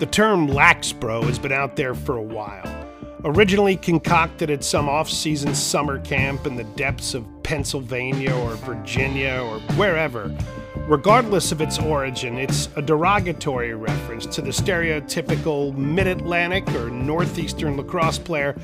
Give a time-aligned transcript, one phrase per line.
[0.00, 2.64] The term laxbro has been out there for a while.
[3.22, 9.42] Originally concocted at some off season summer camp in the depths of Pennsylvania or Virginia
[9.44, 10.34] or wherever,
[10.88, 17.76] regardless of its origin, it's a derogatory reference to the stereotypical mid Atlantic or northeastern
[17.76, 18.56] lacrosse player.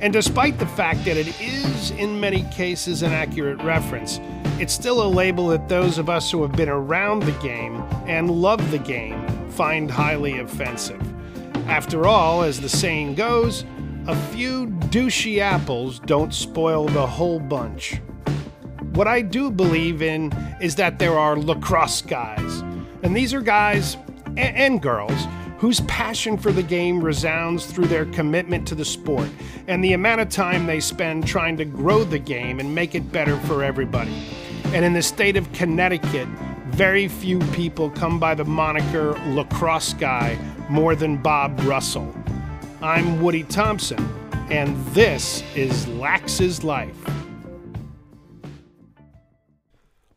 [0.00, 4.20] And despite the fact that it is, in many cases, an accurate reference,
[4.60, 7.74] it's still a label that those of us who have been around the game
[8.06, 9.25] and love the game
[9.56, 11.00] find highly offensive.
[11.66, 13.64] After all, as the saying goes,
[14.06, 18.00] a few douchey apples don't spoil the whole bunch.
[18.92, 22.60] What I do believe in is that there are lacrosse guys,
[23.02, 23.96] and these are guys
[24.36, 25.26] and, and girls
[25.58, 29.28] whose passion for the game resounds through their commitment to the sport
[29.68, 33.10] and the amount of time they spend trying to grow the game and make it
[33.10, 34.22] better for everybody.
[34.66, 36.28] And in the state of Connecticut,
[36.76, 40.38] very few people come by the moniker lacrosse guy
[40.68, 42.14] more than Bob Russell.
[42.82, 43.98] I'm Woody Thompson,
[44.50, 46.94] and this is Lax's Life.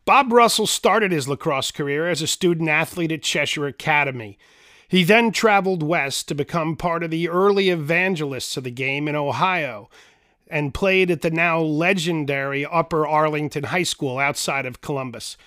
[0.04, 4.36] Bob Russell started his lacrosse career as a student athlete at Cheshire Academy.
[4.86, 9.16] He then traveled west to become part of the early evangelists of the game in
[9.16, 9.88] Ohio
[10.46, 15.38] and played at the now legendary Upper Arlington High School outside of Columbus.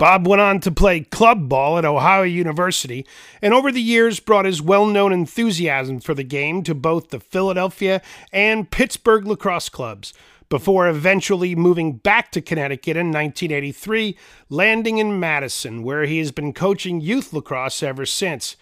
[0.00, 3.06] Bob went on to play club ball at Ohio University
[3.42, 7.20] and over the years brought his well known enthusiasm for the game to both the
[7.20, 8.00] Philadelphia
[8.32, 10.14] and Pittsburgh lacrosse clubs,
[10.48, 14.16] before eventually moving back to Connecticut in 1983,
[14.48, 18.56] landing in Madison, where he has been coaching youth lacrosse ever since.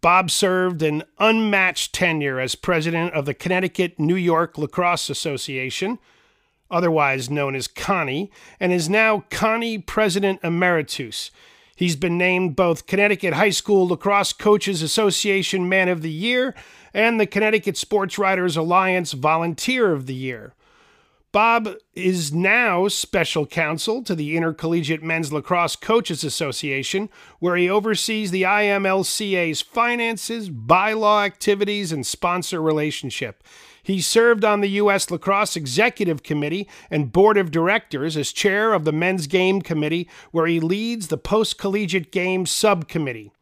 [0.00, 5.98] Bob served an unmatched tenure as president of the Connecticut New York Lacrosse Association
[6.72, 11.30] otherwise known as Connie, and is now Connie President Emeritus.
[11.76, 16.54] He's been named both Connecticut High School Lacrosse Coaches Association Man of the Year
[16.94, 20.54] and the Connecticut Sports Writers Alliance Volunteer of the Year.
[21.32, 27.08] Bob is now special counsel to the Intercollegiate Men's Lacrosse Coaches Association,
[27.38, 33.42] where he oversees the IMLCA's finances, bylaw activities, and sponsor relationship.
[33.82, 35.10] He served on the U.S.
[35.10, 40.46] Lacrosse Executive Committee and Board of Directors as chair of the Men's Game Committee, where
[40.46, 43.32] he leads the Post Collegiate Games Subcommittee.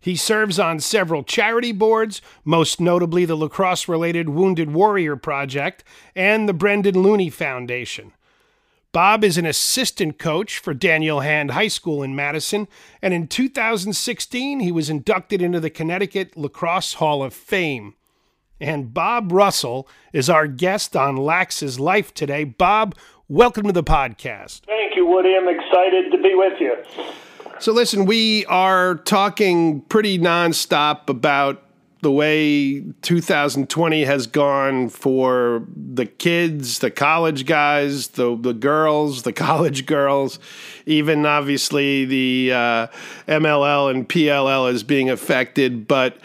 [0.00, 5.84] He serves on several charity boards, most notably the lacrosse related Wounded Warrior Project
[6.16, 8.12] and the Brendan Looney Foundation.
[8.90, 12.66] Bob is an assistant coach for Daniel Hand High School in Madison,
[13.00, 17.94] and in 2016 he was inducted into the Connecticut Lacrosse Hall of Fame.
[18.62, 22.44] And Bob Russell is our guest on Lax's Life today.
[22.44, 22.94] Bob,
[23.28, 24.60] welcome to the podcast.
[24.66, 25.34] Thank you, Woody.
[25.36, 26.76] I'm excited to be with you.
[27.58, 31.64] So, listen, we are talking pretty nonstop about
[32.02, 39.32] the way 2020 has gone for the kids, the college guys, the the girls, the
[39.48, 40.38] college girls,
[40.86, 42.86] even obviously the uh,
[43.26, 45.88] MLL and PLL is being affected.
[45.88, 46.18] But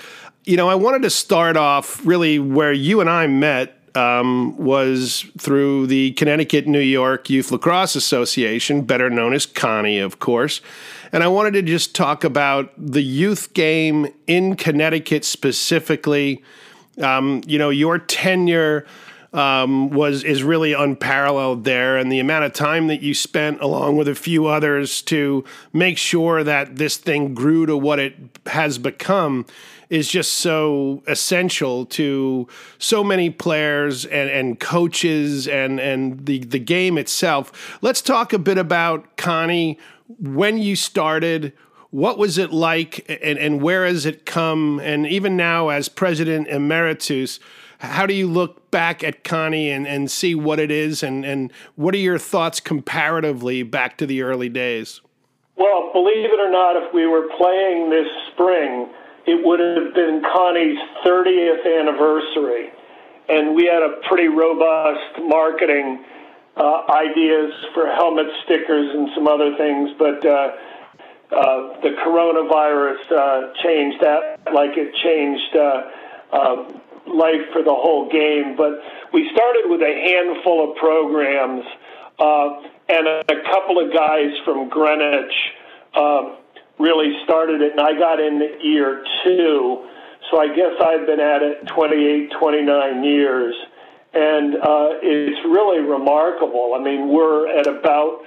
[0.48, 5.26] you know, I wanted to start off really where you and I met um, was
[5.38, 10.62] through the Connecticut New York Youth Lacrosse Association, better known as Connie, of course.
[11.12, 16.42] And I wanted to just talk about the youth game in Connecticut specifically.
[17.02, 18.86] Um, you know, your tenure
[19.38, 23.96] um, was is really unparalleled there, and the amount of time that you spent, along
[23.96, 28.16] with a few others, to make sure that this thing grew to what it
[28.48, 29.46] has become
[29.90, 32.48] is just so essential to
[32.80, 37.78] so many players and, and coaches and, and the, the game itself.
[37.82, 39.80] Let's talk a bit about Connie,
[40.20, 41.54] when you started,
[41.92, 44.80] what was it like and, and where has it come?
[44.80, 47.40] And even now, as president emeritus,
[47.80, 51.04] how do you look back at Connie and, and see what it is?
[51.04, 55.02] And, and what are your thoughts comparatively back to the early days?
[55.56, 58.90] Well, believe it or not, if we were playing this spring,
[59.26, 62.70] it would have been Connie's 30th anniversary.
[63.30, 66.04] And we had a pretty robust marketing
[66.56, 70.52] uh, ideas for helmet stickers and some other things, but uh,
[71.30, 75.92] uh, the coronavirus uh, changed that like it changed uh,
[76.32, 76.80] uh,
[77.14, 78.56] life for the whole game.
[78.56, 78.80] But
[79.14, 81.66] we started with a handful of programs
[82.20, 85.34] uh, and a, a couple of guys from Greenwich.
[85.94, 86.36] Uh,
[86.80, 89.88] really started it, and I got in year two.
[90.30, 93.56] So I guess I've been at it 28, 29 years.
[94.14, 96.74] And uh, it's really remarkable.
[96.76, 98.24] I mean, we're at about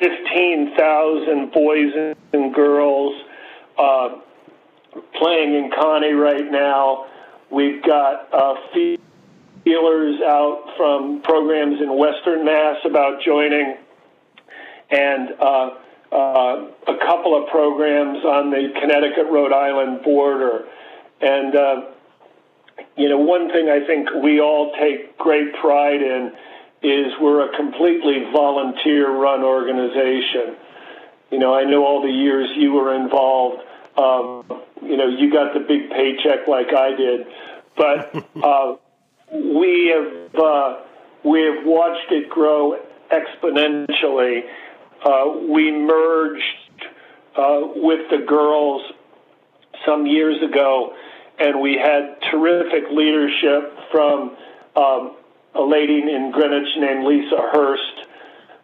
[0.00, 3.14] 15,000 boys and girls
[3.78, 4.08] uh,
[5.18, 7.06] playing in Connie right now.
[7.50, 8.54] We've got uh,
[9.64, 13.76] feelers out from programs in Western Mass about joining,
[14.90, 15.70] and uh,
[16.12, 20.66] uh, a couple of programs on the Connecticut Rhode Island border.
[21.20, 21.76] And, uh,
[22.96, 26.32] you know, one thing I think we all take great pride in
[26.82, 30.56] is we're a completely volunteer run organization.
[31.30, 33.62] You know, I know all the years you were involved.
[34.00, 37.26] Um, you know, you got the big paycheck like I did,
[37.76, 38.76] but uh,
[39.32, 40.76] we have uh,
[41.24, 42.78] we have watched it grow
[43.10, 44.42] exponentially.
[45.04, 46.42] Uh, we merged
[47.36, 48.82] uh, with the girls
[49.86, 50.94] some years ago,
[51.38, 54.36] and we had terrific leadership from
[54.76, 55.16] um,
[55.54, 58.08] a lady in Greenwich named Lisa Hurst,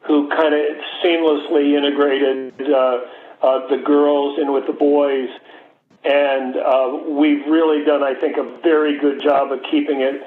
[0.06, 2.98] who kind of seamlessly integrated uh,
[3.42, 5.28] uh, the girls in with the boys.
[6.04, 10.22] And uh, we've really done, I think, a very good job of keeping it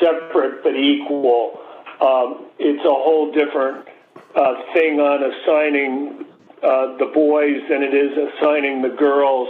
[0.00, 1.60] separate but equal.
[2.00, 3.88] Um, it's a whole different
[4.36, 6.26] uh, thing on assigning
[6.62, 9.48] uh, the boys than it is assigning the girls.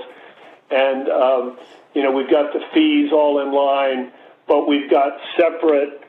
[0.70, 1.58] And, um,
[1.94, 4.12] you know, we've got the fees all in line,
[4.46, 6.02] but we've got separate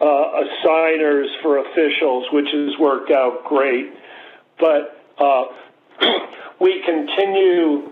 [0.00, 3.92] uh, assigners for officials, which has worked out great.
[4.58, 5.44] But uh,
[6.60, 7.90] we continue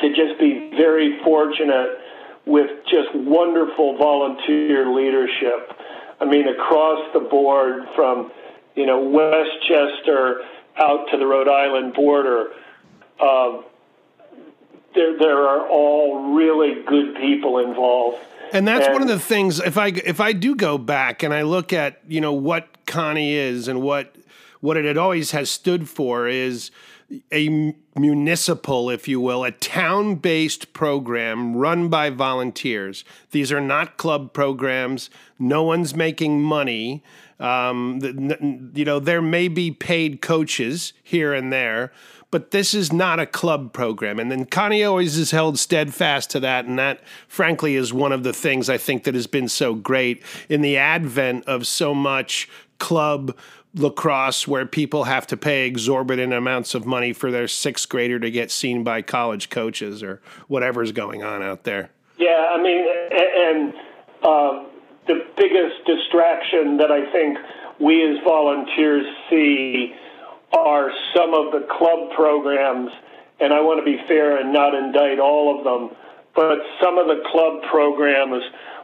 [0.00, 1.98] to just be very fortunate
[2.46, 5.72] with just wonderful volunteer leadership.
[6.20, 8.30] I mean, across the board from,
[8.74, 10.42] you know, Westchester
[10.76, 12.52] out to the Rhode Island border,
[13.18, 13.62] uh,
[14.94, 18.18] there, there are all really good people involved.
[18.52, 19.60] And that's and, one of the things.
[19.60, 23.34] If I if I do go back and I look at you know what Connie
[23.34, 24.16] is and what
[24.60, 26.72] what it always has stood for is
[27.32, 33.04] a municipal, if you will, a town based program run by volunteers.
[33.30, 35.10] These are not club programs.
[35.38, 37.02] No one's making money.
[37.38, 38.00] Um,
[38.74, 41.90] you know, there may be paid coaches here and there,
[42.30, 44.20] but this is not a club program.
[44.20, 46.66] And then Connie always has held steadfast to that.
[46.66, 50.22] And that, frankly, is one of the things I think that has been so great
[50.48, 52.48] in the advent of so much
[52.78, 53.36] club
[53.74, 58.30] lacrosse where people have to pay exorbitant amounts of money for their sixth grader to
[58.30, 61.90] get seen by college coaches or whatever's going on out there.
[62.18, 63.74] Yeah, I mean, and
[64.22, 64.64] uh,
[65.06, 67.38] the biggest distraction that I think
[67.80, 69.94] we as volunteers see
[70.52, 72.90] are some of the club programs,
[73.38, 75.96] and I want to be fair and not indict all of them,
[76.34, 78.42] but some of the club programs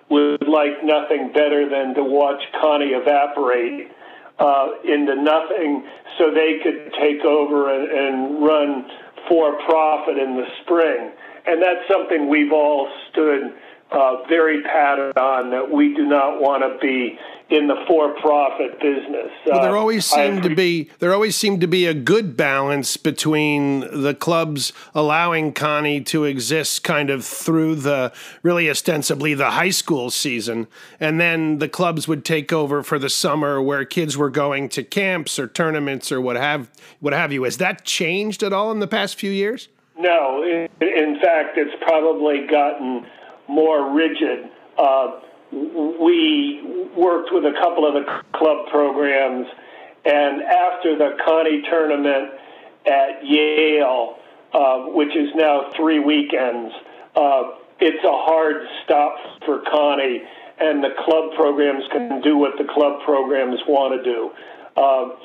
[0.09, 3.91] would like nothing better than to watch Connie evaporate
[4.39, 5.87] uh, into nothing
[6.19, 8.87] so they could take over and, and run
[9.29, 11.11] for profit in the spring.
[11.47, 13.55] And that's something we've all stood
[13.91, 17.19] uh, very patted on that we do not want to be
[17.49, 19.31] in the for-profit business.
[19.47, 22.97] Well, there uh, always seemed to be there always seemed to be a good balance
[22.97, 28.13] between the clubs allowing Connie to exist kind of through the
[28.43, 30.67] really ostensibly the high school season,
[30.99, 34.83] and then the clubs would take over for the summer where kids were going to
[34.83, 37.45] camps or tournaments or what have what have you.
[37.45, 39.69] Has that changed at all in the past few years?
[39.97, 43.07] No, in fact, it's probably gotten
[43.49, 44.51] more rigid.
[44.77, 45.21] Uh,
[45.57, 49.47] we worked with a couple of the club programs,
[50.05, 52.33] and after the Connie tournament
[52.87, 54.19] at Yale,
[54.53, 56.75] uh, which is now three weekends,
[57.17, 57.43] uh,
[57.81, 60.23] it's a hard stop for Connie,
[60.59, 64.31] and the club programs can do what the club programs want to do.
[64.77, 65.17] Uh,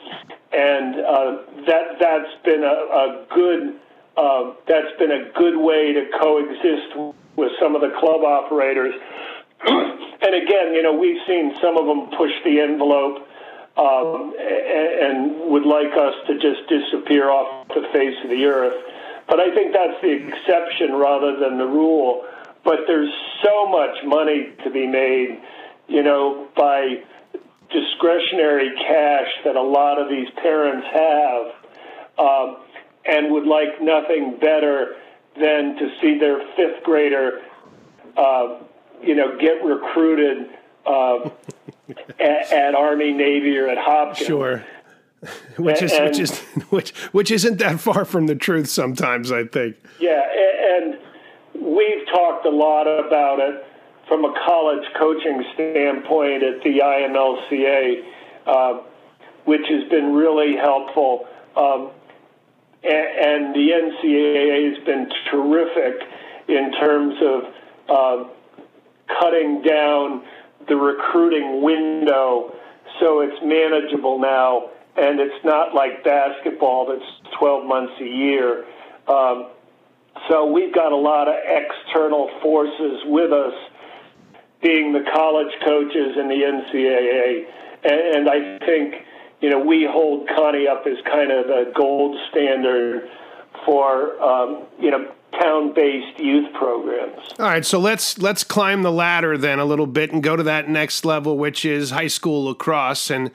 [0.54, 3.80] and uh, that that's been a, a good
[4.18, 8.94] uh, that's been a good way to coexist with some of the club operators.
[9.68, 13.28] and again, you know, we've seen some of them push the envelope
[13.78, 18.74] um, and, would like us to just disappear off the face of the earth.
[19.28, 22.26] But I think that's the exception rather than the rule.
[22.64, 23.12] But there's
[23.44, 25.42] so much money to be made,
[25.88, 27.04] you know, by
[27.70, 31.62] discretionary cash that a lot of these parents have
[32.18, 32.58] um,
[33.06, 34.96] and would like nothing better
[35.36, 37.42] than to see their fifth grader,
[38.18, 38.60] uh,
[39.04, 40.50] you know, get recruited
[40.86, 41.30] uh,
[42.20, 44.28] at, at, Army, Navy, or at Hopkins.
[44.28, 44.64] Sure.
[45.58, 46.40] which is and, which is
[46.70, 49.76] which which isn't that far from the truth sometimes I think.
[50.00, 50.98] Yeah, and
[51.54, 53.66] we've talked a lot about it
[54.08, 58.04] from a college coaching standpoint at the IMLCA,
[58.48, 58.82] uh,
[59.46, 61.28] which has been really helpful.
[61.56, 61.92] Um,
[62.84, 66.02] and the NCAA has been terrific
[66.48, 67.44] in terms of
[67.88, 68.30] uh,
[69.20, 70.24] cutting down
[70.68, 72.54] the recruiting window
[73.00, 78.66] so it's manageable now and it's not like basketball that's 12 months a year.
[79.08, 79.48] Um,
[80.30, 83.54] so we've got a lot of external forces with us,
[84.62, 87.46] being the college coaches and the NCAA.
[87.84, 88.96] And, and I think,
[89.40, 93.10] you know, we hold Connie up as kind of the gold standard
[93.66, 97.22] for, um, you know, town-based youth programs.
[97.40, 100.44] All right, so let's let's climb the ladder then a little bit and go to
[100.44, 103.10] that next level, which is high school lacrosse.
[103.10, 103.32] And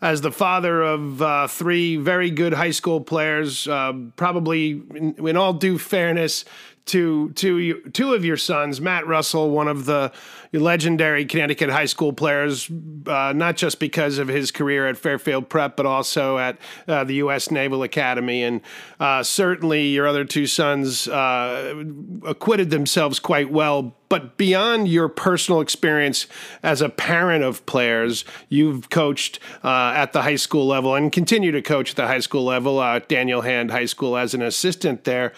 [0.00, 5.36] as the father of uh, three very good high school players, uh, probably in, in,
[5.36, 6.44] all due fairness
[6.90, 10.12] to to two of your sons, Matt Russell, one of the
[10.52, 12.68] legendary Connecticut high school players,
[13.06, 17.14] uh, not just because of his career at Fairfield Prep, but also at uh, the
[17.14, 17.50] U.S.
[17.50, 18.60] Naval Academy, and
[18.98, 21.84] uh, certainly your other two sons uh,
[22.26, 23.94] acquitted themselves quite well.
[24.08, 26.26] But beyond your personal experience
[26.64, 31.52] as a parent of players, you've coached uh, at the high school level and continue
[31.52, 35.04] to coach at the high school level, uh, Daniel Hand High School as an assistant
[35.04, 35.32] there.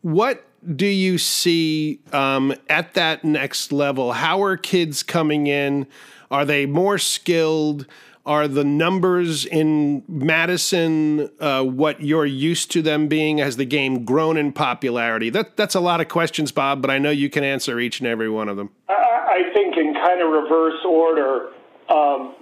[0.00, 4.12] What do you see um, at that next level?
[4.12, 5.86] How are kids coming in?
[6.30, 7.86] Are they more skilled?
[8.26, 13.38] Are the numbers in Madison uh, what you're used to them being?
[13.38, 15.28] Has the game grown in popularity?
[15.28, 18.06] That, that's a lot of questions, Bob, but I know you can answer each and
[18.06, 18.70] every one of them.
[18.88, 21.50] I, I think in kind of reverse order,
[21.90, 22.34] um,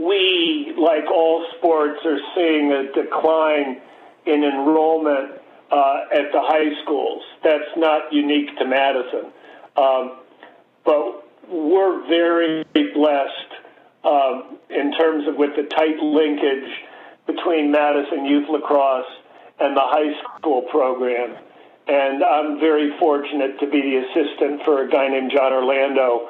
[0.00, 3.80] we, like all sports, are seeing a decline
[4.26, 5.41] in enrollment
[5.72, 7.22] uh, at the high schools.
[7.42, 9.32] That's not unique to Madison.
[9.76, 10.18] Um,
[10.84, 13.50] but we're very blessed
[14.04, 16.70] um, in terms of with the tight linkage
[17.26, 19.12] between Madison Youth Lacrosse
[19.60, 21.36] and the high school program.
[21.86, 26.28] And I'm very fortunate to be the assistant for a guy named John Orlando,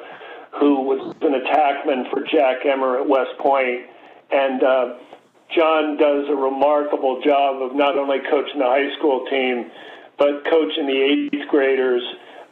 [0.59, 3.85] who was an attackman for Jack Emmer at West Point.
[4.31, 4.85] And uh,
[5.55, 9.71] John does a remarkable job of not only coaching the high school team,
[10.17, 12.01] but coaching the eighth graders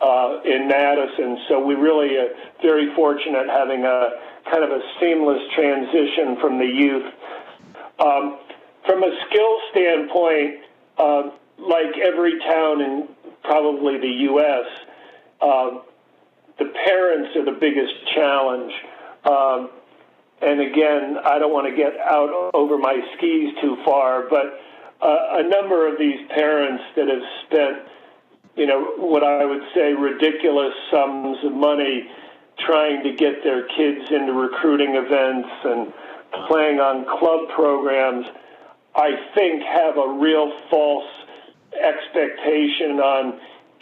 [0.02, 1.38] uh, in Madison.
[1.50, 2.30] So we really are
[2.62, 4.10] very fortunate having a
[4.50, 7.14] kind of a seamless transition from the youth.
[8.00, 8.40] Um,
[8.86, 10.60] from a skill standpoint,
[10.98, 11.22] uh,
[11.60, 13.08] like every town in
[13.44, 14.66] probably the U.S.,
[15.42, 15.70] uh,
[16.58, 18.74] the parents are the biggest challenge.
[19.26, 19.70] Um,
[20.42, 24.60] and again, I don't want to get out over my skis too far, but
[25.02, 27.88] uh, a number of these parents that have spent,
[28.56, 32.10] you know, what I would say ridiculous sums of money
[32.66, 35.94] trying to get their kids into recruiting events and
[36.48, 38.26] playing on club programs,
[38.96, 41.10] I think have a real false
[41.74, 43.40] expectation on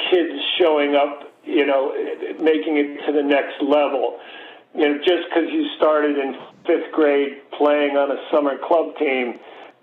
[0.09, 1.93] kids showing up, you know,
[2.39, 4.19] making it to the next level.
[4.75, 6.37] You know, just because you started in
[6.69, 9.39] fifth grade playing on a summer club team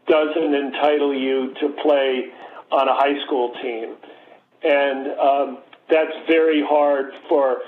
[0.06, 2.30] doesn't entitle you to play
[2.70, 3.96] on a high school team.
[4.62, 5.58] And um,
[5.90, 7.58] that's very hard for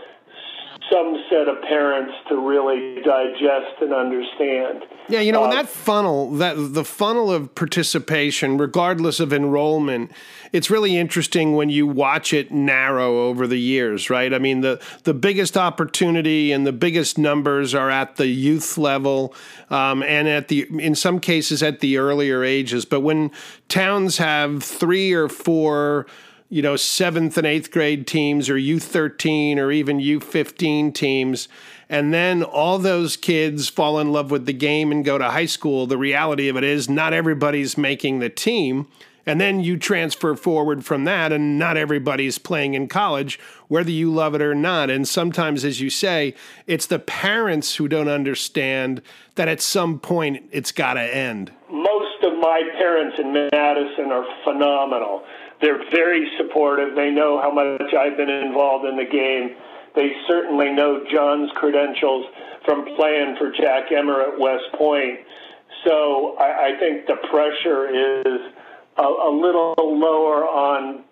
[0.90, 4.84] some set of parents to really digest and understand.
[5.08, 10.12] Yeah, you know, uh, that funnel, that the funnel of participation, regardless of enrollment,
[10.52, 14.32] it's really interesting when you watch it narrow over the years, right?
[14.32, 19.34] I mean, the the biggest opportunity and the biggest numbers are at the youth level,
[19.70, 22.84] um, and at the in some cases at the earlier ages.
[22.84, 23.30] But when
[23.68, 26.06] towns have three or four
[26.48, 31.48] you know, seventh and eighth grade teams or U13 or even U15 teams.
[31.88, 35.46] And then all those kids fall in love with the game and go to high
[35.46, 35.86] school.
[35.86, 38.88] The reality of it is, not everybody's making the team.
[39.28, 43.38] And then you transfer forward from that, and not everybody's playing in college,
[43.68, 44.88] whether you love it or not.
[44.88, 46.34] And sometimes, as you say,
[46.66, 49.02] it's the parents who don't understand
[49.34, 51.52] that at some point it's got to end.
[51.70, 55.24] Most of my parents in Madison are phenomenal.
[55.60, 56.94] They're very supportive.
[56.94, 59.56] They know how much I've been involved in the game.
[59.94, 62.26] They certainly know John's credentials
[62.64, 65.20] from playing for Jack Emmer at West Point.
[65.84, 68.52] So I, I think the pressure is
[68.96, 71.04] a, a little lower on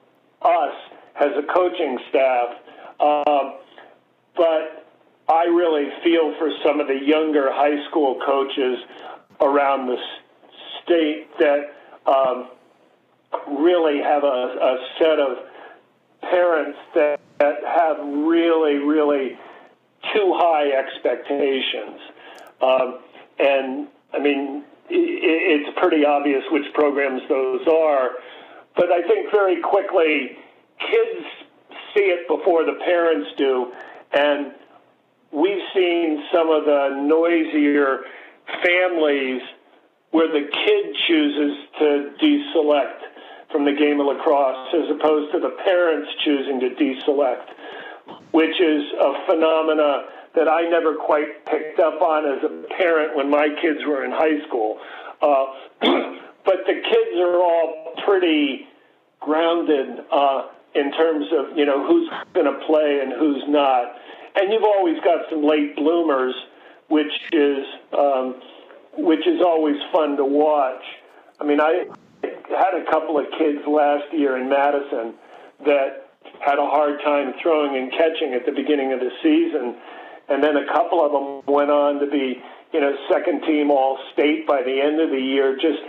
[0.42, 0.74] us
[1.20, 2.48] as a coaching staff.
[3.00, 3.58] Um,
[4.36, 4.86] but
[5.28, 8.78] I really feel for some of the younger high school coaches
[9.40, 9.96] around the
[10.82, 11.74] state that
[12.06, 12.48] um,
[13.48, 15.38] really have a, a set of
[16.22, 19.38] parents that, that have really, really
[20.14, 22.00] too high expectations.
[22.60, 22.98] Um,
[23.38, 28.10] and I mean, it, it's pretty obvious which programs those are.
[28.76, 30.36] But I think very quickly,
[30.78, 31.26] kids
[31.94, 33.72] see it before the parents do,
[34.12, 34.52] and
[35.32, 38.00] we've seen some of the noisier
[38.62, 39.42] families
[40.10, 43.00] where the kid chooses to deselect
[43.50, 47.48] from the game of lacrosse as opposed to the parents choosing to deselect,
[48.32, 53.30] which is a phenomena that I never quite picked up on as a parent when
[53.30, 54.78] my kids were in high school.
[55.22, 55.46] Uh,
[56.44, 58.68] but the kids are all pretty
[59.20, 63.96] grounded uh, in terms of you know who's going to play and who's not,
[64.36, 66.34] and you've always got some late bloomers,
[66.88, 67.64] which is
[67.96, 68.40] um,
[68.98, 70.84] which is always fun to watch.
[71.40, 71.86] I mean, I
[72.48, 75.14] had a couple of kids last year in Madison
[75.64, 76.06] that
[76.40, 79.76] had a hard time throwing and catching at the beginning of the season,
[80.28, 83.98] and then a couple of them went on to be, you know, second team All
[84.12, 85.80] State by the end of the year, just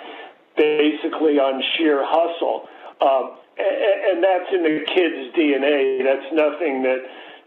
[0.55, 2.67] basically on sheer hustle.
[3.01, 6.03] Um, and, that's in the kids' DNA.
[6.03, 7.01] That's nothing that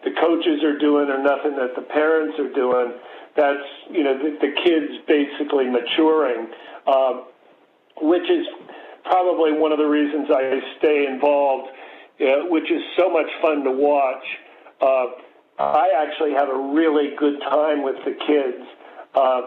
[0.04, 2.94] the coaches are doing or nothing that the parents are doing.
[3.36, 6.48] That's you know the, the kids basically maturing,
[6.86, 7.26] um,
[8.02, 8.46] which is
[9.04, 11.68] probably one of the reasons I stay involved,
[12.20, 14.24] uh, which is so much fun to watch.
[14.80, 15.06] Uh,
[15.58, 18.64] I actually have a really good time with the kids.
[19.14, 19.40] Uh,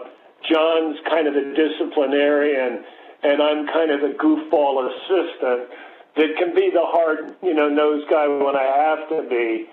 [0.48, 2.84] John's kind of the disciplinarian,
[3.22, 5.70] and I'm kind of the goofball assistant
[6.16, 9.66] that can be the hard, you know, nose guy when I have to be.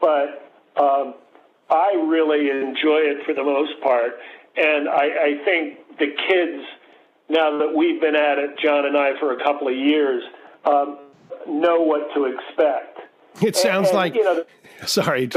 [0.00, 1.14] But um,
[1.70, 4.12] I really enjoy it for the most part,
[4.56, 6.62] and I, I think the kids,
[7.28, 10.22] now that we've been at it, John and I, for a couple of years,
[10.64, 10.98] um,
[11.48, 13.00] know what to expect.
[13.42, 14.14] It sounds and, and, like.
[14.14, 14.44] You know,
[14.86, 15.28] sorry,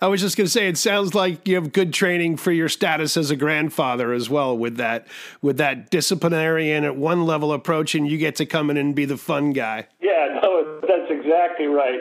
[0.00, 2.68] I was just going to say it sounds like you have good training for your
[2.68, 5.06] status as a grandfather as well with that
[5.42, 9.04] with that disciplinarian at one level approach, and you get to come in and be
[9.04, 9.86] the fun guy.
[10.00, 12.00] Yeah, no, that's exactly right.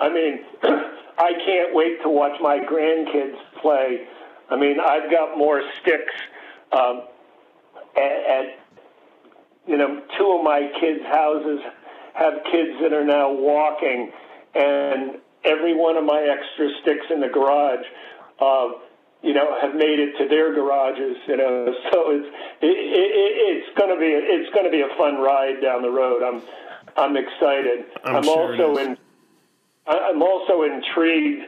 [0.00, 0.44] I mean,
[1.18, 4.06] I can't wait to watch my grandkids play.
[4.48, 6.14] I mean, I've got more sticks
[6.72, 7.02] um,
[7.96, 8.44] at, at
[9.66, 11.60] you know two of my kids' houses
[12.14, 14.10] have kids that are now walking
[14.54, 17.84] and every one of my extra sticks in the garage,
[18.40, 18.68] uh,
[19.22, 21.16] you know, have made it to their garages.
[21.28, 22.26] You know, so it's
[22.60, 25.90] it, it, it's going to be it's going to be a fun ride down the
[25.90, 26.22] road.
[26.22, 26.42] I'm
[26.96, 27.86] I'm excited.
[28.04, 28.96] I'm, I'm sure also in
[29.86, 31.42] I'm also intrigued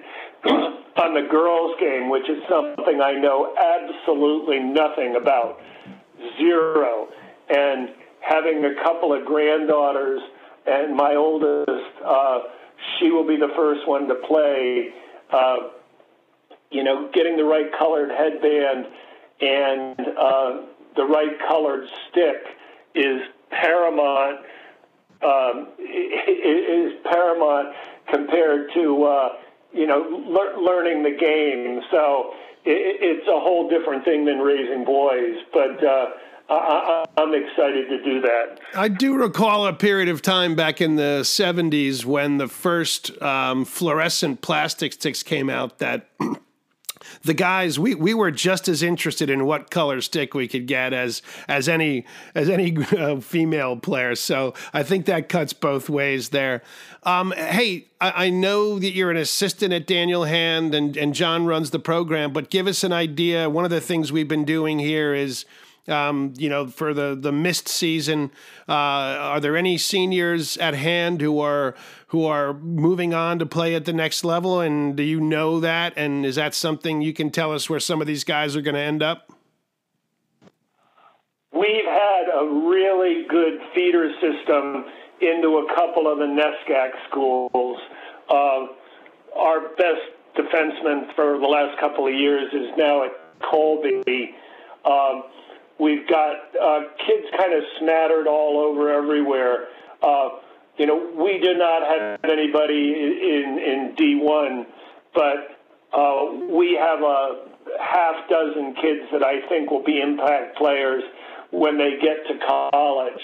[0.44, 5.61] on the girls' game, which is something I know absolutely nothing about,
[6.38, 7.09] zero,
[7.48, 7.90] and
[8.22, 10.20] having a couple of granddaughters
[10.66, 11.70] and my oldest.
[12.04, 12.38] Uh,
[12.98, 14.90] she will be the first one to play.
[15.30, 15.56] Uh,
[16.70, 18.87] you know, getting the right colored headband
[19.40, 20.62] and uh,
[20.96, 22.37] the right colored stick
[22.94, 24.46] is paramount.
[25.22, 27.76] Um, is paramount
[28.11, 29.28] compared to uh,
[29.72, 31.80] you know le- learning the game.
[31.90, 35.85] So it, it's a whole different thing than raising boys, but.
[35.85, 36.06] Uh,
[36.48, 38.61] I, am excited to do that.
[38.74, 43.64] I do recall a period of time back in the 70s when the first um,
[43.64, 46.09] fluorescent plastic sticks came out that
[47.22, 50.92] the guys we, we were just as interested in what color stick we could get
[50.92, 54.14] as as any as any uh, female player.
[54.14, 56.62] So I think that cuts both ways there.
[57.05, 61.46] Um, hey, I, I, know that you're an assistant at Daniel Hand and and John
[61.46, 63.50] runs the program, but give us an idea.
[63.50, 65.44] One of the things we've been doing here is
[65.88, 68.31] um, you know, for the the missed season.
[68.68, 71.75] Uh, are there any seniors at hand who are
[72.09, 74.61] who are moving on to play at the next level?
[74.61, 75.95] And do you know that?
[75.97, 78.75] And is that something you can tell us where some of these guys are going
[78.75, 79.33] to end up?
[81.53, 84.85] We've had a really good feeder system
[85.21, 87.79] into a couple of the NESCAC schools.
[88.29, 88.66] Uh,
[89.37, 90.01] our best
[90.37, 93.12] defenseman for the last couple of years is now at
[93.51, 94.35] Colby.
[94.85, 95.25] Um,
[95.78, 99.68] We've got uh, kids kind of smattered all over everywhere.
[100.02, 100.28] Uh,
[100.78, 104.66] you know, we did not have anybody in in D1,
[105.14, 105.58] but
[105.92, 107.44] uh, we have a
[107.80, 111.02] half dozen kids that I think will be impact players
[111.50, 113.20] when they get to college.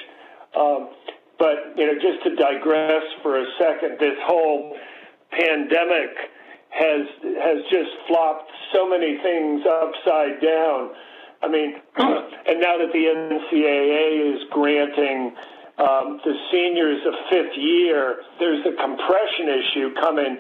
[0.57, 0.91] Um,
[1.39, 4.77] but you know, just to digress for a second, this whole
[5.31, 6.11] pandemic
[6.71, 10.91] has has just flopped so many things upside down.
[11.43, 15.35] I mean, and now that the NCAA is granting
[15.79, 20.39] um, the seniors a fifth year, there's a compression issue coming.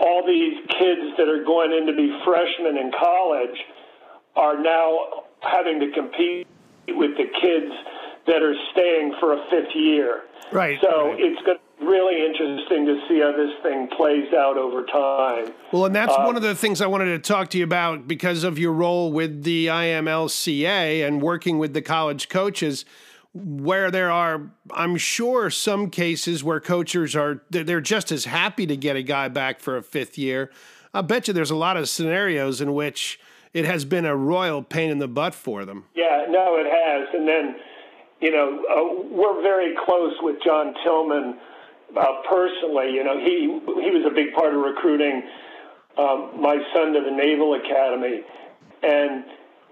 [0.00, 3.56] All these kids that are going in to be freshmen in college
[4.34, 6.46] are now having to compete
[6.88, 7.72] with the kids
[8.26, 10.22] that are staying for a fifth year.
[10.50, 10.78] Right.
[10.80, 11.20] So right.
[11.20, 15.52] it's going to really interesting to see how this thing plays out over time.
[15.72, 18.08] Well, and that's uh, one of the things I wanted to talk to you about
[18.08, 22.84] because of your role with the IMLCA and working with the college coaches
[23.34, 28.76] where there are i'm sure some cases where coaches are they're just as happy to
[28.76, 30.50] get a guy back for a fifth year.
[30.94, 33.18] I bet you there's a lot of scenarios in which
[33.54, 35.86] it has been a royal pain in the butt for them.
[35.94, 37.08] Yeah no it has.
[37.14, 37.56] And then
[38.20, 41.38] you know uh, we're very close with john tillman
[41.96, 43.48] uh, personally you know he
[43.82, 45.22] he was a big part of recruiting
[45.98, 48.22] um, my son to the naval academy
[48.82, 49.24] and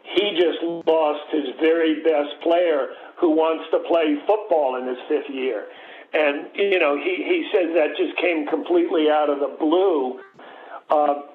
[0.02, 2.88] he just lost his very best player
[3.20, 5.66] who wants to play football in his fifth year.
[6.12, 10.18] And, you know, he, he says that just came completely out of the blue.
[10.90, 11.30] Uh,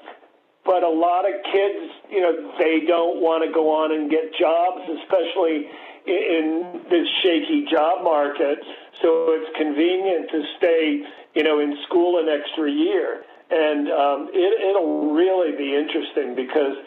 [0.65, 4.35] but a lot of kids, you know, they don't want to go on and get
[4.35, 5.69] jobs, especially
[6.03, 8.59] in this shaky job market.
[9.01, 11.01] So it's convenient to stay,
[11.35, 13.23] you know, in school an extra year.
[13.49, 16.77] And um, it, it'll really be interesting because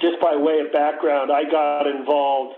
[0.00, 2.56] just by way of background, I got involved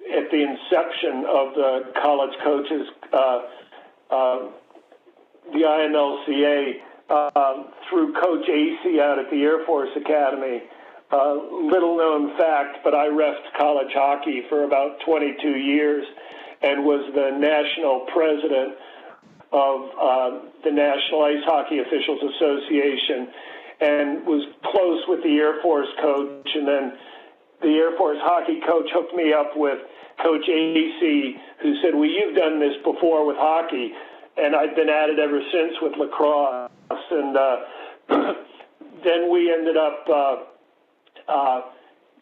[0.00, 3.40] at the inception of the college coaches, uh,
[4.10, 4.38] uh,
[5.52, 6.72] the IMLCA,
[7.10, 7.54] uh,
[7.90, 10.62] through Coach Acee out at the Air Force Academy.
[11.10, 11.34] Uh,
[11.68, 16.06] little known fact, but I refed college hockey for about 22 years
[16.62, 18.78] and was the national president
[19.52, 20.30] of uh,
[20.64, 23.28] the National Ice Hockey Officials Association
[23.80, 26.92] and was close with the Air Force coach and then
[27.62, 29.78] the Air Force hockey coach hooked me up with
[30.22, 33.92] Coach Acee, who said, Well, you've done this before with hockey.
[34.36, 36.70] And I've been at it ever since with lacrosse.
[36.90, 37.56] And uh,
[39.04, 40.36] then we ended up uh,
[41.28, 41.60] uh,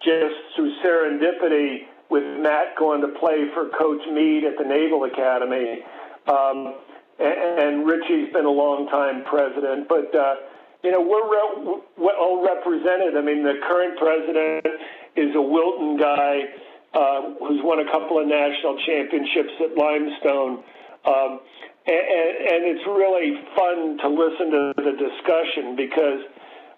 [0.03, 5.83] just through serendipity with Matt going to play for Coach Meade at the Naval Academy.
[6.27, 6.75] Um,
[7.18, 9.88] and, and Richie's been a long time president.
[9.88, 10.35] But, uh,
[10.83, 13.16] you know, we're re- well represented.
[13.16, 14.66] I mean, the current president
[15.14, 16.51] is a Wilton guy
[16.94, 20.64] uh, who's won a couple of national championships at Limestone.
[21.07, 21.40] Um,
[21.87, 26.20] and, and it's really fun to listen to the discussion because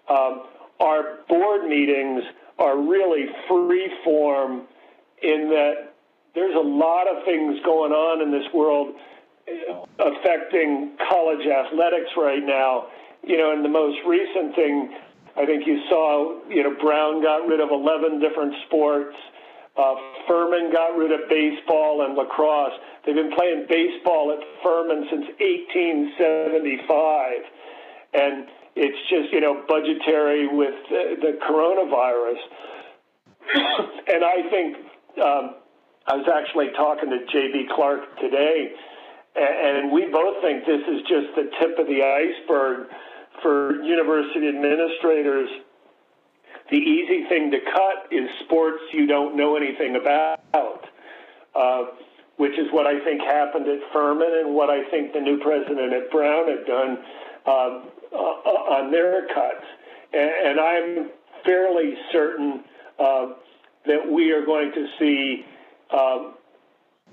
[0.09, 0.43] um,
[0.79, 2.23] our board meetings
[2.59, 4.67] are really free form
[5.23, 5.93] in that
[6.35, 8.95] there's a lot of things going on in this world
[9.99, 12.87] affecting college athletics right now.
[13.23, 14.93] You know, and the most recent thing
[15.35, 19.15] I think you saw, you know, Brown got rid of 11 different sports.
[19.75, 19.95] Uh,
[20.27, 22.73] Furman got rid of baseball and lacrosse.
[23.05, 27.41] They've been playing baseball at Furman since 1875.
[28.13, 32.37] And it's just, you know, budgetary with the, the coronavirus.
[34.13, 34.77] and I think
[35.21, 35.55] um,
[36.07, 37.69] I was actually talking to J.B.
[37.75, 38.73] Clark today,
[39.35, 42.89] and we both think this is just the tip of the iceberg
[43.41, 45.49] for university administrators,
[46.71, 50.39] the easy thing to cut is sports you don't know anything about,
[51.53, 51.83] uh,
[52.37, 55.93] which is what I think happened at Furman and what I think the new president
[55.93, 56.97] at Brown had done
[57.45, 59.65] um, uh, on their cuts.
[60.13, 61.09] And, and I'm
[61.43, 62.63] fairly certain
[62.97, 63.25] uh,
[63.85, 65.45] that we are going to see
[65.91, 66.33] um,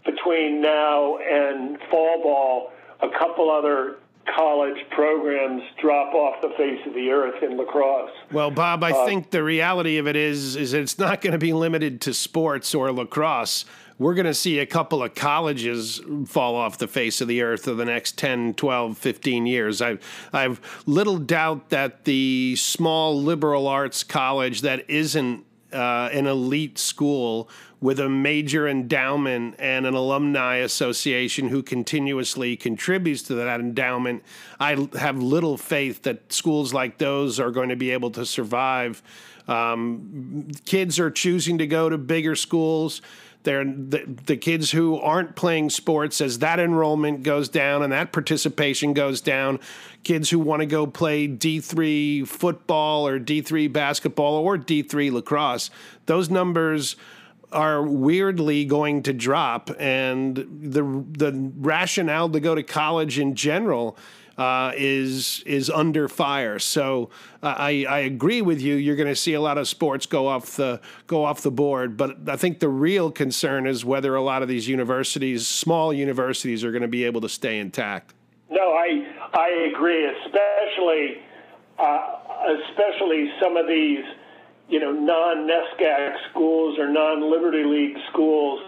[0.05, 3.97] between now and fall ball a couple other
[4.37, 8.11] college programs drop off the face of the earth in lacrosse.
[8.33, 11.39] Well, Bob, I uh, think the reality of it is is it's not going to
[11.39, 13.65] be limited to sports or lacrosse.
[13.99, 17.69] We're going to see a couple of colleges fall off the face of the earth
[17.69, 19.83] in the next 10, 12, 15 years.
[19.83, 20.03] I've,
[20.33, 27.49] I've little doubt that the small liberal arts college that isn't uh, an elite school
[27.81, 34.23] with a major endowment and an alumni association who continuously contributes to that endowment,
[34.59, 39.03] I have little faith that schools like those are going to be able to survive.
[39.49, 43.01] Um, kids are choosing to go to bigger schools.
[43.43, 48.13] They're the, the kids who aren't playing sports as that enrollment goes down and that
[48.13, 49.61] participation goes down.
[50.03, 55.71] Kids who want to go play D3 football or D3 basketball or D3 lacrosse,
[56.07, 56.97] those numbers
[57.53, 63.99] are weirdly going to drop, and the the rationale to go to college in general
[64.39, 66.59] uh, is is under fire.
[66.59, 67.11] So
[67.43, 68.77] uh, I I agree with you.
[68.77, 71.97] You're going to see a lot of sports go off the go off the board,
[71.97, 76.65] but I think the real concern is whether a lot of these universities, small universities,
[76.65, 78.15] are going to be able to stay intact.
[78.49, 81.23] No, I I agree, especially
[81.79, 82.17] uh,
[82.69, 84.05] especially some of these
[84.69, 88.61] you know, non-NESCAC schools or non-Liberty League schools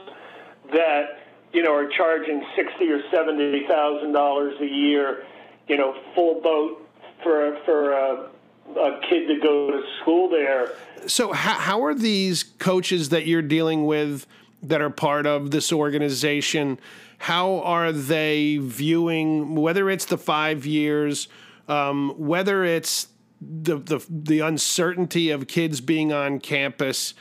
[0.73, 1.21] that,
[1.53, 5.25] you know, are charging sixty or seventy thousand dollars a year.
[5.69, 6.87] you know, full boat
[7.23, 8.31] for for a,
[8.77, 10.73] a kid to go to school there.
[11.07, 14.27] So, how, how are these coaches that you're dealing with
[14.63, 16.79] that are part of this organization?
[17.23, 21.29] How are they viewing whether it's the five years,
[21.69, 23.07] um, whether it's
[23.41, 27.15] the, the the uncertainty of kids being on campus?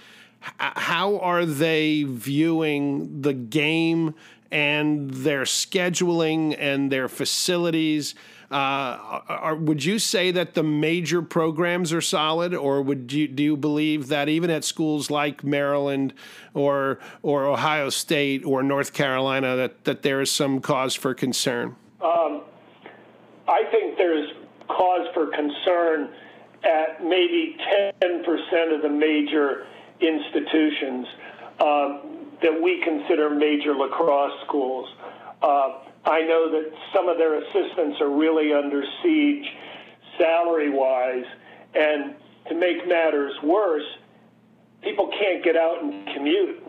[0.58, 4.16] How are they viewing the game
[4.50, 8.16] and their scheduling and their facilities?
[8.52, 13.42] Uh, are, would you say that the major programs are solid, or would you do
[13.42, 16.14] you believe that even at schools like Maryland
[16.54, 21.78] or or Ohio State or North Carolina that that there is some cause for concern?
[22.02, 22.42] Um,
[23.48, 24.30] I think there's
[24.68, 26.10] cause for concern
[26.64, 27.56] at maybe
[28.02, 29.66] 10% of the major
[30.00, 31.08] institutions
[31.60, 32.02] um,
[32.42, 34.90] that we consider major lacrosse schools.
[35.42, 39.46] Uh, I know that some of their assistants are really under siege
[40.18, 41.26] salary wise.
[41.76, 42.16] And
[42.50, 43.86] to make matters worse,
[44.82, 46.64] people can't get out and commute.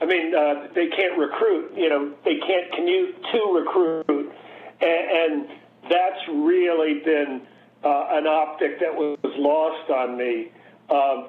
[0.00, 4.32] I mean, uh, they can't recruit, you know, they can't commute to recruit.
[4.80, 5.48] And, and
[5.90, 7.42] that's really been
[7.84, 10.52] uh, an optic that was lost on me.
[10.88, 11.28] Um,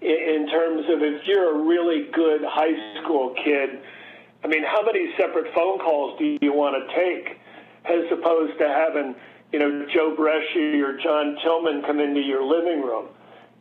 [0.00, 3.82] in terms of if you're a really good high school kid,
[4.42, 7.38] I mean, how many separate phone calls do you want to take
[7.84, 9.14] as opposed to having,
[9.52, 13.08] you know, Joe Breschi or John Tillman come into your living room?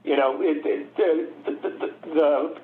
[0.03, 2.55] You know, it, it, the, the, the, the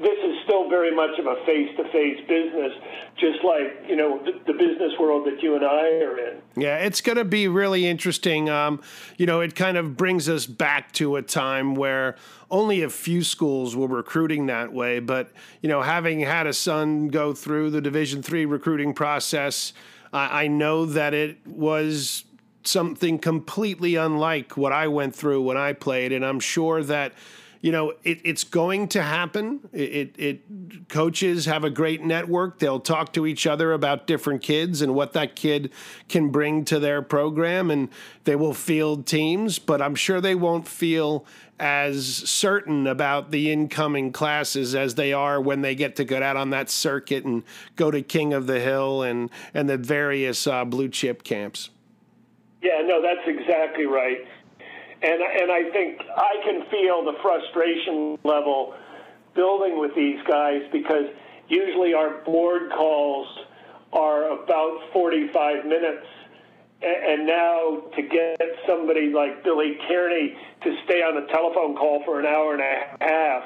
[0.00, 2.72] this is still very much of a face-to-face business,
[3.18, 6.42] just like you know the, the, business world that you and I are in.
[6.56, 8.48] Yeah, it's going to be really interesting.
[8.48, 8.82] Um,
[9.18, 12.16] you know, it kind of brings us back to a time where
[12.50, 15.00] only a few schools were recruiting that way.
[15.00, 19.72] But you know, having had a son go through the Division three recruiting process,
[20.12, 22.24] I know that it was
[22.62, 27.12] something completely unlike what I went through when I played, and I'm sure that
[27.60, 29.60] you know, it, it's going to happen.
[29.72, 32.58] It, it, it, coaches have a great network.
[32.58, 35.70] They'll talk to each other about different kids and what that kid
[36.08, 37.90] can bring to their program, and
[38.24, 39.58] they will field teams.
[39.58, 41.26] But I'm sure they won't feel
[41.58, 46.36] as certain about the incoming classes as they are when they get to go out
[46.38, 47.42] on that circuit and
[47.76, 51.68] go to King of the Hill and and the various uh, blue chip camps.
[52.62, 54.26] Yeah, no, that's exactly right
[55.02, 58.74] and and I think I can feel the frustration level
[59.34, 61.06] building with these guys because
[61.48, 63.28] usually our board calls
[63.92, 66.06] are about 45 minutes
[66.82, 72.18] and now to get somebody like Billy Tierney to stay on a telephone call for
[72.20, 73.44] an hour and a half,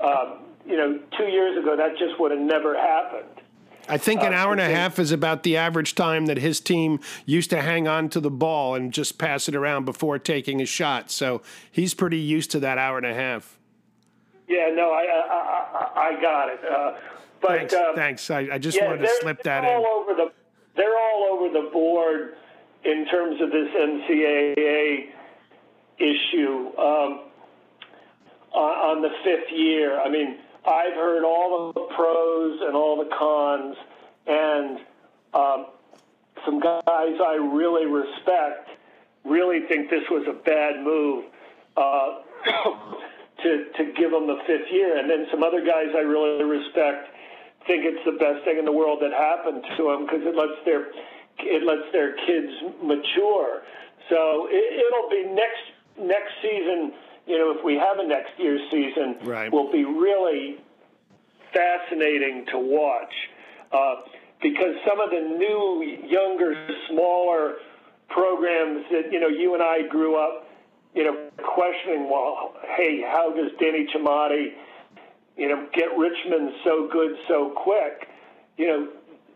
[0.00, 3.37] um, you know, two years ago that just would have never happened.
[3.88, 6.60] I think an uh, hour and a half is about the average time that his
[6.60, 10.60] team used to hang on to the ball and just pass it around before taking
[10.60, 11.10] a shot.
[11.10, 13.58] So he's pretty used to that hour and a half.
[14.48, 16.60] Yeah, no, I I, I got it.
[16.64, 16.94] Uh,
[17.40, 18.30] but thanks, uh, thanks.
[18.30, 19.86] I, I just yeah, wanted to slip that all in.
[19.86, 20.32] Over the,
[20.76, 22.36] they're all over the board
[22.84, 25.10] in terms of this NCAA
[25.98, 27.20] issue um,
[28.52, 30.00] on the fifth year.
[30.00, 33.76] I mean I've heard all the pros and all the cons,
[34.26, 34.78] and
[35.32, 35.66] um,
[36.44, 38.68] some guys I really respect
[39.24, 41.24] really think this was a bad move
[41.76, 42.20] uh,
[43.42, 47.16] to to give them the fifth year, and then some other guys I really respect
[47.66, 50.58] think it's the best thing in the world that happened to them because it lets
[50.64, 50.92] their
[51.38, 52.52] it lets their kids
[52.82, 53.62] mature.
[54.08, 55.64] So it, it'll be next
[55.96, 56.92] next season
[57.28, 59.52] you know, if we have a next year's season, right.
[59.52, 60.56] will be really
[61.52, 63.12] fascinating to watch
[63.70, 63.96] uh,
[64.42, 66.54] because some of the new, younger,
[66.90, 67.56] smaller
[68.08, 70.48] programs that you know you and I grew up,
[70.94, 72.08] you know, questioning.
[72.10, 74.54] Well, hey, how does Danny Chemotti,
[75.36, 78.08] you know, get Richmond so good so quick?
[78.56, 78.88] You know,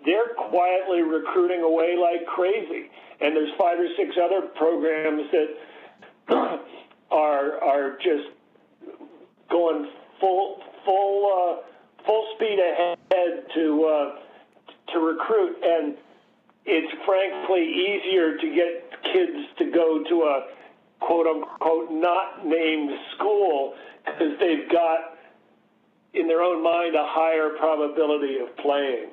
[0.07, 6.61] they're quietly recruiting away like crazy, and there's five or six other programs that
[7.13, 8.29] are are just
[9.51, 15.97] going full full uh, full speed ahead to uh, to recruit, and
[16.65, 20.47] it's frankly easier to get kids to go to a
[21.01, 25.19] quote unquote not named school because they've got
[26.15, 29.11] in their own mind a higher probability of playing.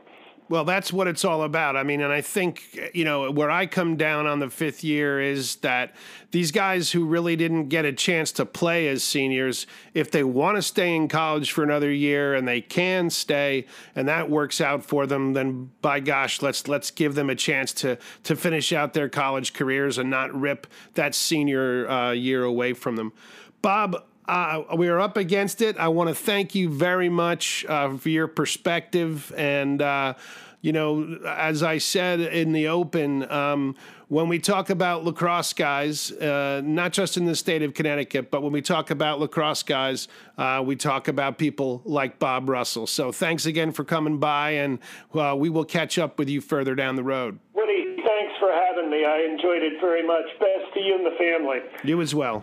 [0.50, 1.78] Well, that's what it's all about.
[1.78, 5.22] I mean, and I think, you know, where I come down on the fifth year
[5.22, 5.94] is that
[6.32, 10.58] these guys who really didn't get a chance to play as seniors, if they want
[10.58, 14.84] to stay in college for another year and they can stay and that works out
[14.84, 18.94] for them, then by gosh, let's let's give them a chance to to finish out
[18.94, 23.14] their college careers and not rip that senior uh, year away from them.
[23.62, 25.78] Bob, uh, we are up against it.
[25.78, 29.34] I want to thank you very much uh, for your perspective.
[29.36, 30.14] And, uh,
[30.62, 33.76] you know, as I said in the open, um,
[34.08, 38.44] when we talk about lacrosse guys, uh, not just in the state of Connecticut, but
[38.44, 42.86] when we talk about lacrosse guys, uh, we talk about people like Bob Russell.
[42.86, 44.80] So thanks again for coming by, and
[45.14, 47.40] uh, we will catch up with you further down the road.
[47.54, 49.06] Woody, thanks for having me.
[49.06, 50.26] I enjoyed it very much.
[50.40, 51.60] Best to you and the family.
[51.84, 52.42] You as well.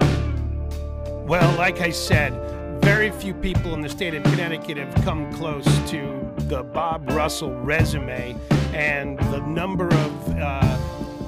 [1.27, 2.33] Well, like I said,
[2.83, 7.53] very few people in the state of Connecticut have come close to the Bob Russell
[7.63, 8.37] resume
[8.73, 10.79] and the number of uh,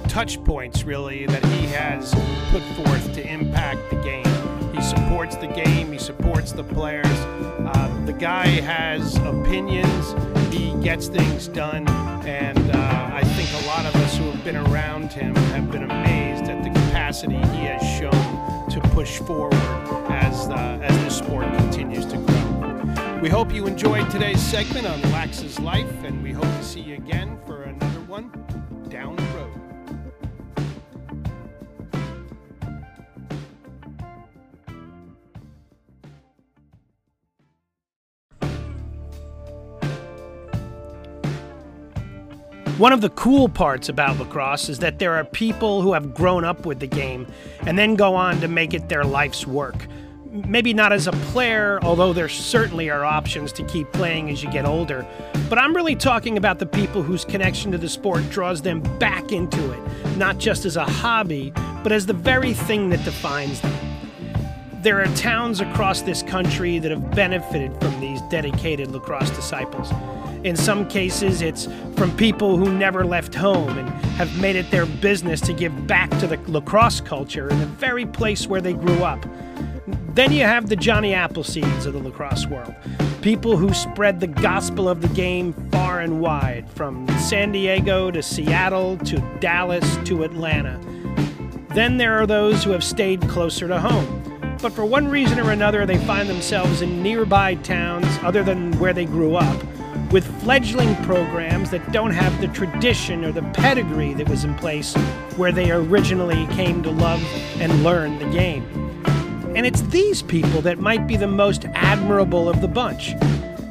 [0.07, 2.15] touch points, really, that he has
[2.53, 4.73] put forth to impact the game.
[4.73, 7.05] He supports the game, he supports the players.
[7.09, 10.15] Uh, the guy has opinions,
[10.55, 11.89] he gets things done,
[12.25, 15.83] and uh, I think a lot of us who have been around him have been
[15.83, 19.78] amazed at the capacity he has shown to push forward
[20.39, 23.21] as, uh, as the sport continues to grow.
[23.21, 26.95] We hope you enjoyed today's segment on Lax's life, and we hope to see you
[26.95, 28.31] again for another one
[28.89, 29.55] down the road.
[42.79, 46.45] One of the cool parts about lacrosse is that there are people who have grown
[46.45, 47.27] up with the game
[47.63, 49.89] and then go on to make it their life's work.
[50.31, 54.51] Maybe not as a player, although there certainly are options to keep playing as you
[54.51, 55.07] get older.
[55.49, 59.33] But I'm really talking about the people whose connection to the sport draws them back
[59.33, 61.51] into it, not just as a hobby,
[61.83, 63.75] but as the very thing that defines them.
[64.83, 69.91] There are towns across this country that have benefited from these dedicated lacrosse disciples.
[70.45, 74.87] In some cases, it's from people who never left home and have made it their
[74.87, 79.03] business to give back to the lacrosse culture in the very place where they grew
[79.03, 79.25] up.
[80.19, 82.75] Then you have the Johnny Appleseeds of the lacrosse world.
[83.23, 88.21] People who spread the gospel of the game far and wide, from San Diego to
[88.21, 90.81] Seattle to Dallas to Atlanta.
[91.73, 94.25] Then there are those who have stayed closer to home
[94.61, 98.93] but for one reason or another, they find themselves in nearby towns other than where
[98.93, 99.65] they grew up,
[100.11, 104.97] with fledgling programs that don't have the tradition or the pedigree that was in place
[105.37, 107.23] where they originally came to love
[107.61, 108.88] and learn the game.
[109.57, 113.15] And it's these people that might be the most admirable of the bunch.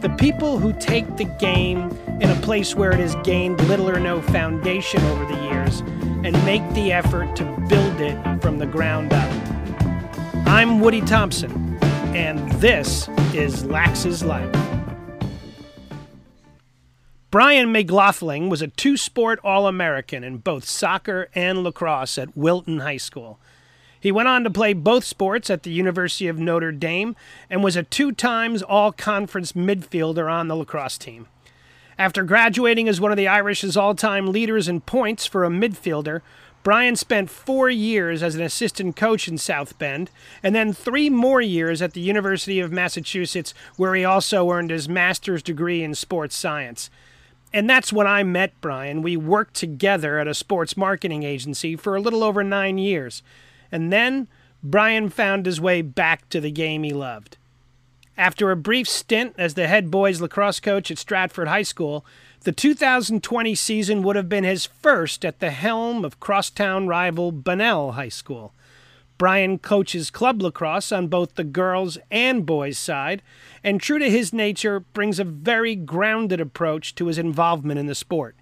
[0.01, 3.99] The people who take the game in a place where it has gained little or
[3.99, 5.81] no foundation over the years
[6.23, 9.31] and make the effort to build it from the ground up.
[10.47, 11.77] I'm Woody Thompson,
[12.15, 14.55] and this is Lax's Life.
[17.29, 22.79] Brian McLaughlin was a two sport All American in both soccer and lacrosse at Wilton
[22.79, 23.39] High School.
[23.99, 27.15] He went on to play both sports at the University of Notre Dame
[27.49, 31.27] and was a two times All Conference midfielder on the lacrosse team.
[31.97, 36.21] After graduating as one of the Irish's all time leaders in points for a midfielder,
[36.61, 40.11] Brian spent four years as an assistant coach in South Bend,
[40.43, 44.89] and then three more years at the University of Massachusetts, where he also earned his
[44.89, 46.89] master's degree in sports science.
[47.53, 49.01] And that's when I met Brian.
[49.01, 53.23] We worked together at a sports marketing agency for a little over nine years.
[53.71, 54.27] And then
[54.63, 57.37] Brian found his way back to the game he loved.
[58.17, 62.03] After a brief stint as the head boys lacrosse coach at Stratford High School,
[62.41, 67.91] the 2020 season would have been his first at the helm of crosstown rival Bunnell
[67.91, 68.53] High School.
[69.17, 73.21] Brian coaches club lacrosse on both the girls and boys side,
[73.63, 77.95] and true to his nature, brings a very grounded approach to his involvement in the
[77.95, 78.35] sport.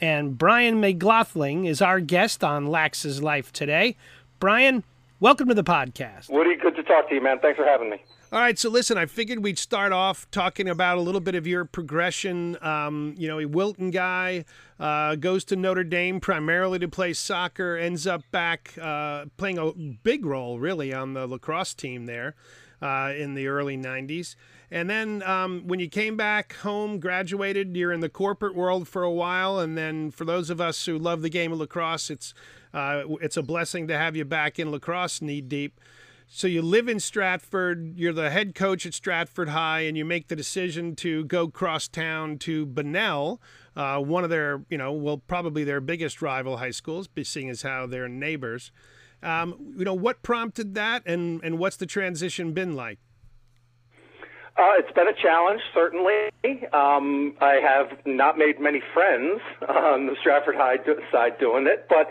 [0.00, 3.96] And Brian McLaughlin is our guest on Lax's Life today.
[4.40, 4.84] Brian,
[5.20, 6.30] welcome to the podcast.
[6.30, 7.40] Woody, good to talk to you, man.
[7.40, 8.02] Thanks for having me.
[8.32, 11.46] All right, so listen, I figured we'd start off talking about a little bit of
[11.46, 12.56] your progression.
[12.62, 14.46] Um, you know, a Wilton guy
[14.78, 19.72] uh, goes to Notre Dame primarily to play soccer, ends up back uh, playing a
[19.72, 22.34] big role, really, on the lacrosse team there
[22.80, 24.36] uh, in the early 90s.
[24.70, 29.02] And then um, when you came back home, graduated, you're in the corporate world for
[29.02, 29.58] a while.
[29.58, 32.32] And then for those of us who love the game of lacrosse, it's,
[32.72, 35.80] uh, it's a blessing to have you back in lacrosse knee deep.
[36.32, 40.28] So you live in Stratford, you're the head coach at Stratford High, and you make
[40.28, 43.40] the decision to go cross town to Bunnell,
[43.74, 47.62] uh, one of their, you know, well, probably their biggest rival high schools, seeing as
[47.62, 48.70] how they're neighbors.
[49.24, 52.98] Um, you know, what prompted that, and and what's the transition been like?
[54.56, 56.30] Uh, it's been a challenge, certainly.
[56.72, 60.76] Um, I have not made many friends on the Stratford High
[61.10, 62.08] side doing it, but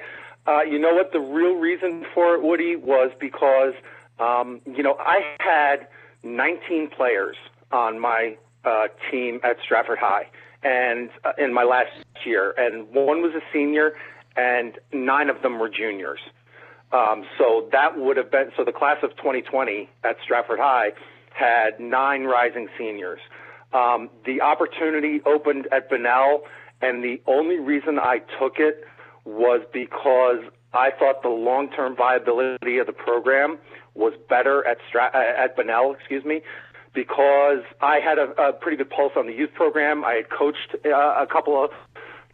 [0.50, 1.12] uh, you know what?
[1.12, 3.74] The real reason for it, Woody, was because
[4.20, 5.88] um, you know I had
[6.24, 7.36] 19 players
[7.72, 8.36] on my
[8.66, 10.28] uh, team at Stratford High,
[10.64, 11.92] and uh, in my last
[12.26, 13.94] year, and one was a senior,
[14.36, 16.20] and nine of them were juniors.
[16.92, 20.90] Um, so that would have been so the class of 2020 at Stratford High
[21.32, 23.20] had nine rising seniors.
[23.72, 26.42] Um, the opportunity opened at Bunnell,
[26.82, 28.84] and the only reason I took it
[29.30, 30.40] was because
[30.74, 33.58] I thought the long-term viability of the program
[33.96, 36.42] was better at Stra- at Bunnell, excuse me,
[36.94, 40.04] because I had a, a pretty good pulse on the youth program.
[40.06, 41.72] I had coached uh, a couple of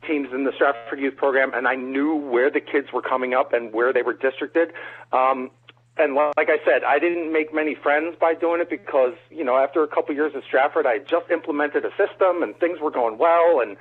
[0.07, 3.53] teams in the Stratford Youth Program, and I knew where the kids were coming up
[3.53, 4.71] and where they were districted.
[5.11, 5.49] Um,
[5.97, 9.57] and like I said, I didn't make many friends by doing it because, you know,
[9.57, 12.91] after a couple years at Stratford, I had just implemented a system and things were
[12.91, 13.61] going well.
[13.61, 13.77] And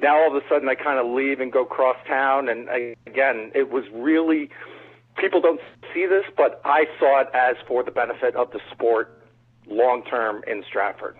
[0.00, 2.48] now all of a sudden I kind of leave and go cross town.
[2.48, 4.50] And I, again, it was really,
[5.16, 5.60] people don't
[5.94, 9.22] see this, but I saw it as for the benefit of the sport
[9.66, 11.16] long term in Stratford.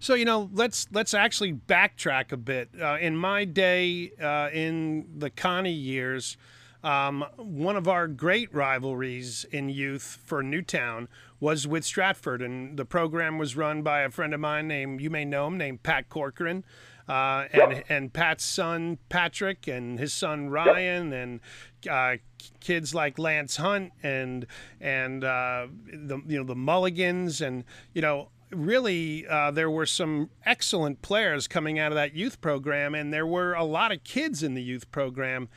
[0.00, 2.68] So you know, let's let's actually backtrack a bit.
[2.80, 6.36] Uh, in my day, uh, in the Connie years,
[6.82, 11.08] um, one of our great rivalries in youth for Newtown
[11.40, 15.08] was with Stratford, and the program was run by a friend of mine named you
[15.08, 16.64] may know him named Pat Corcoran.
[17.08, 17.84] Uh, and yep.
[17.88, 21.22] and Pat's son Patrick and his son Ryan yep.
[21.22, 21.40] and
[21.90, 22.16] uh,
[22.60, 24.46] kids like Lance Hunt and
[24.80, 30.30] and uh, the you know the Mulligans and you know really uh, there were some
[30.46, 34.42] excellent players coming out of that youth program, and there were a lot of kids
[34.42, 35.48] in the youth program.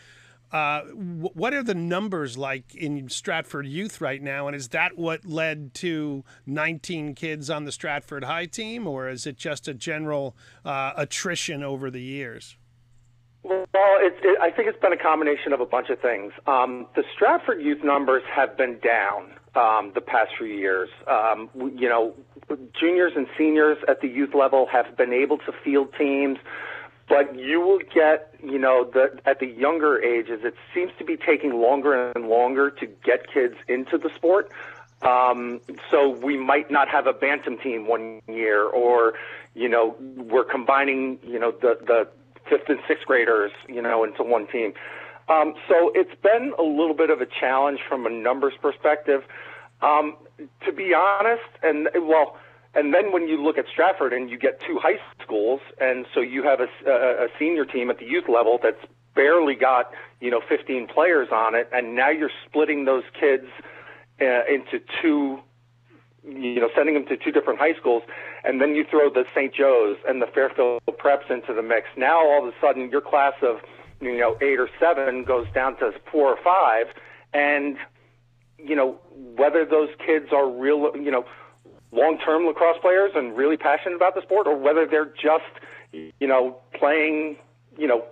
[0.52, 4.48] Uh, what are the numbers like in Stratford youth right now?
[4.48, 9.28] And is that what led to 19 kids on the Stratford High team, or is
[9.28, 12.56] it just a general uh, attrition over the years?
[13.44, 16.34] Well, it, I think it's been a combination of a bunch of things.
[16.48, 20.90] Um, the Stratford youth numbers have been down um, the past few years.
[21.08, 22.14] Um, you know,
[22.80, 26.38] juniors and seniors at the youth level have been able to field teams,
[27.08, 31.16] but you will get, you know, the, at the younger ages, it seems to be
[31.18, 34.52] taking longer and longer to get kids into the sport.
[35.02, 39.14] Um, so we might not have a bantam team one year, or
[39.54, 42.08] you know, we're combining, you know, the the
[42.50, 44.74] fifth and sixth graders, you know, into one team.
[45.30, 49.24] Um, so it's been a little bit of a challenge from a numbers perspective.
[49.82, 50.16] Um,
[50.66, 52.38] to be honest, and well,
[52.74, 56.22] and then when you look at Stratford and you get two high schools, and so
[56.22, 58.84] you have a, a, a senior team at the youth level that's
[59.16, 59.92] barely got
[60.22, 63.46] you know 15 players on it, and now you're splitting those kids
[64.22, 65.40] uh, into two
[66.28, 68.04] you know, sending them to two different high schools,
[68.44, 69.54] and then you throw the St.
[69.54, 71.88] Joe's and the Fairfield Preps into the mix.
[71.96, 73.58] Now all of a sudden your class of,
[74.02, 76.88] you know, eight or seven goes down to four or five,
[77.34, 77.78] and
[78.58, 81.24] you know, whether those kids are real, you know,
[81.92, 85.44] long-term lacrosse players and really passionate about the sport, or whether they're just,
[85.92, 87.38] you know, playing,
[87.78, 88.06] you know,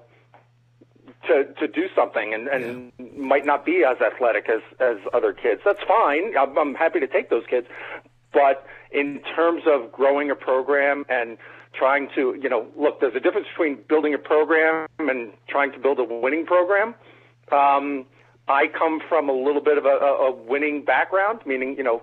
[1.27, 3.05] to to do something and and yeah.
[3.17, 5.61] might not be as athletic as as other kids.
[5.65, 6.37] That's fine.
[6.37, 7.67] I'm, I'm happy to take those kids,
[8.31, 11.37] but in terms of growing a program and
[11.73, 15.79] trying to, you know, look, there's a difference between building a program and trying to
[15.79, 16.95] build a winning program.
[17.51, 18.05] Um,
[18.47, 22.01] I come from a little bit of a, a winning background, meaning, you know,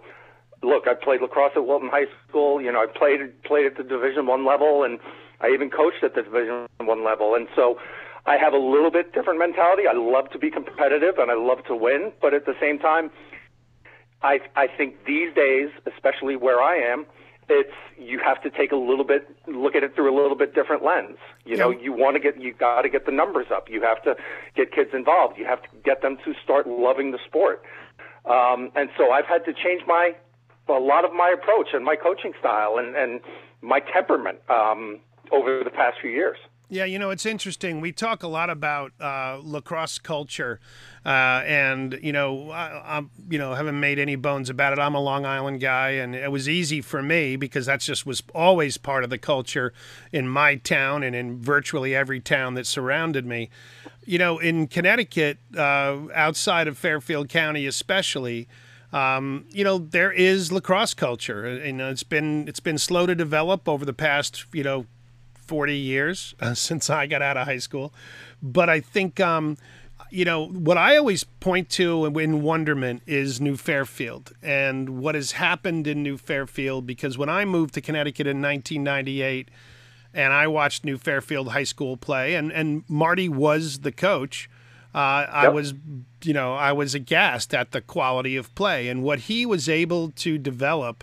[0.62, 2.60] look, I played lacrosse at Wilton High School.
[2.60, 4.98] You know, I played played at the Division One level, and
[5.40, 7.34] I even coached at the Division One level.
[7.34, 7.78] And so,
[8.26, 9.82] I have a little bit different mentality.
[9.88, 13.10] I love to be competitive and I love to win, but at the same time,
[14.22, 17.06] I I think these days, especially where I am,
[17.48, 20.54] it's you have to take a little bit look at it through a little bit
[20.54, 21.18] different lens.
[21.44, 23.68] You know, you want to get you got to get the numbers up.
[23.68, 24.14] You have to
[24.54, 25.36] get kids involved.
[25.36, 27.64] You have to get them to start loving the sport.
[28.24, 30.14] Um, and so I've had to change my
[30.68, 33.20] a lot of my approach and my coaching style and and
[33.60, 34.98] my temperament um,
[35.30, 36.38] over the past few years.
[36.72, 37.82] Yeah, you know, it's interesting.
[37.82, 40.58] We talk a lot about uh, lacrosse culture,
[41.04, 44.78] uh, and you know, I, am you know haven't made any bones about it.
[44.78, 48.22] I'm a Long Island guy, and it was easy for me because that just was
[48.34, 49.74] always part of the culture
[50.12, 53.50] in my town and in virtually every town that surrounded me.
[54.06, 58.48] You know, in Connecticut, uh, outside of Fairfield County, especially.
[58.92, 63.68] Um, you know there is lacrosse culture, and it's been it's been slow to develop
[63.68, 64.86] over the past you know
[65.52, 67.92] 40 years uh, since I got out of high school.
[68.42, 69.58] But I think, um,
[70.10, 75.32] you know, what I always point to in wonderment is New Fairfield and what has
[75.32, 79.50] happened in New Fairfield because when I moved to Connecticut in 1998
[80.14, 84.50] and I watched New Fairfield High School play, and, and Marty was the coach.
[84.94, 85.72] Uh, I was,
[86.22, 90.10] you know, I was aghast at the quality of play and what he was able
[90.10, 91.02] to develop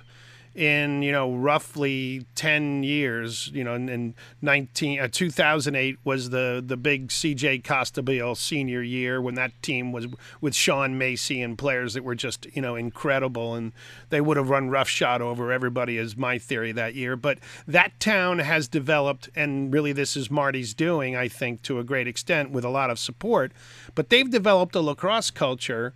[0.55, 6.77] in you know roughly 10 years you know in, 19 uh, 2008 was the the
[6.77, 10.07] big CJ Costabile senior year when that team was
[10.41, 13.53] with Sean Macy and players that were just you know incredible.
[13.55, 13.73] And
[14.09, 17.15] they would have run roughshod over everybody is my theory that year.
[17.15, 21.83] But that town has developed and really this is Marty's doing I think to a
[21.83, 23.51] great extent with a lot of support.
[23.95, 25.93] But they've developed a lacrosse culture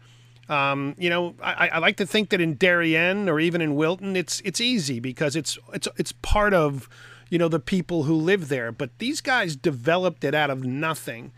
[0.50, 4.16] um, you know, I, I, like to think that in Darien or even in Wilton,
[4.16, 6.90] it's it's easy because it's it's it's part of
[7.30, 8.72] you know the people who live there.
[8.72, 11.32] But these guys developed it out of nothing,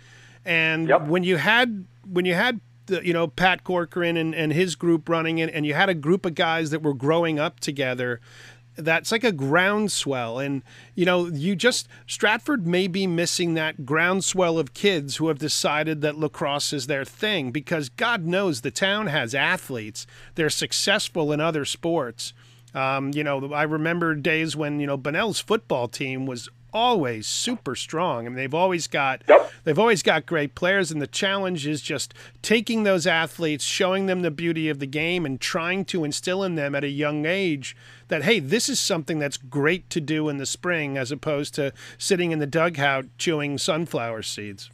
[0.43, 1.05] and yep.
[1.05, 5.07] when you had when you had the, you know Pat Corcoran and, and his group
[5.07, 8.19] running it, and you had a group of guys that were growing up together
[8.75, 10.39] that's like a groundswell.
[10.39, 10.63] And
[10.95, 16.01] you know you just stratford may be missing that groundswell of kids who have decided
[16.01, 20.05] that lacrosse is their thing because god knows the town has athletes.
[20.35, 22.33] They're successful in other sports.
[22.73, 27.73] Um, you know i remember days when you know Bunnell's football team was always super
[27.73, 28.25] strong.
[28.25, 29.49] I mean, they've always got yep.
[29.63, 34.21] they've always got great players, and the challenge is just taking those athletes, showing them
[34.21, 37.75] the beauty of the game, and trying to instill in them at a young age
[38.09, 41.71] that hey, this is something that's great to do in the spring, as opposed to
[41.97, 44.69] sitting in the dugout chewing sunflower seeds.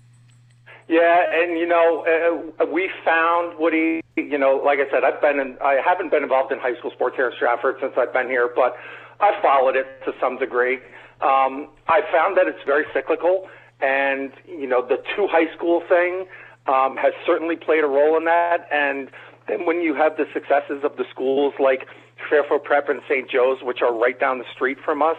[0.88, 4.02] Yeah, and you know, uh, we found Woody.
[4.18, 6.92] You know, like I said, I've been in, I haven't been involved in high school
[6.92, 8.76] sports here in Stratford since I've been here, but
[9.22, 10.80] I followed it to some degree.
[11.22, 13.48] Um, I found that it's very cyclical,
[13.80, 16.26] and you know the two high school thing
[16.68, 18.68] um, has certainly played a role in that.
[18.72, 19.10] And
[19.48, 21.88] then when you have the successes of the schools like
[22.30, 23.30] Fairfield Prep and St.
[23.30, 25.18] Joe's, which are right down the street from us,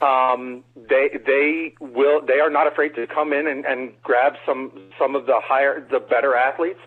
[0.00, 4.72] um, they they will they are not afraid to come in and, and grab some
[4.98, 6.80] some of the higher the better athletes.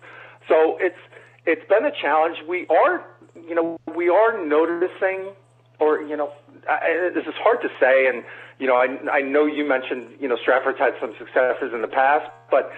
[0.48, 0.98] So it's
[1.46, 2.36] it's been a challenge.
[2.48, 3.06] We are
[3.48, 5.32] you know we are noticing,
[5.80, 6.32] or you know
[6.68, 8.24] I, this is hard to say and
[8.58, 11.88] you know, I, I know you mentioned, you know, Stratford's had some successes in the
[11.88, 12.72] past, but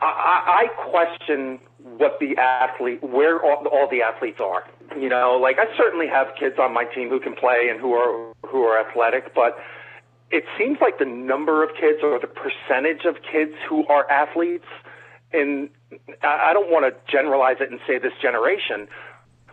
[0.00, 4.64] I, I question what the athlete, where all, all the athletes are.
[4.98, 7.92] You know, like I certainly have kids on my team who can play and who
[7.92, 9.58] are who are athletic, but
[10.30, 14.66] it seems like the number of kids or the percentage of kids who are athletes,
[15.32, 15.68] and
[16.22, 18.88] I don't want to generalize it and say this generation,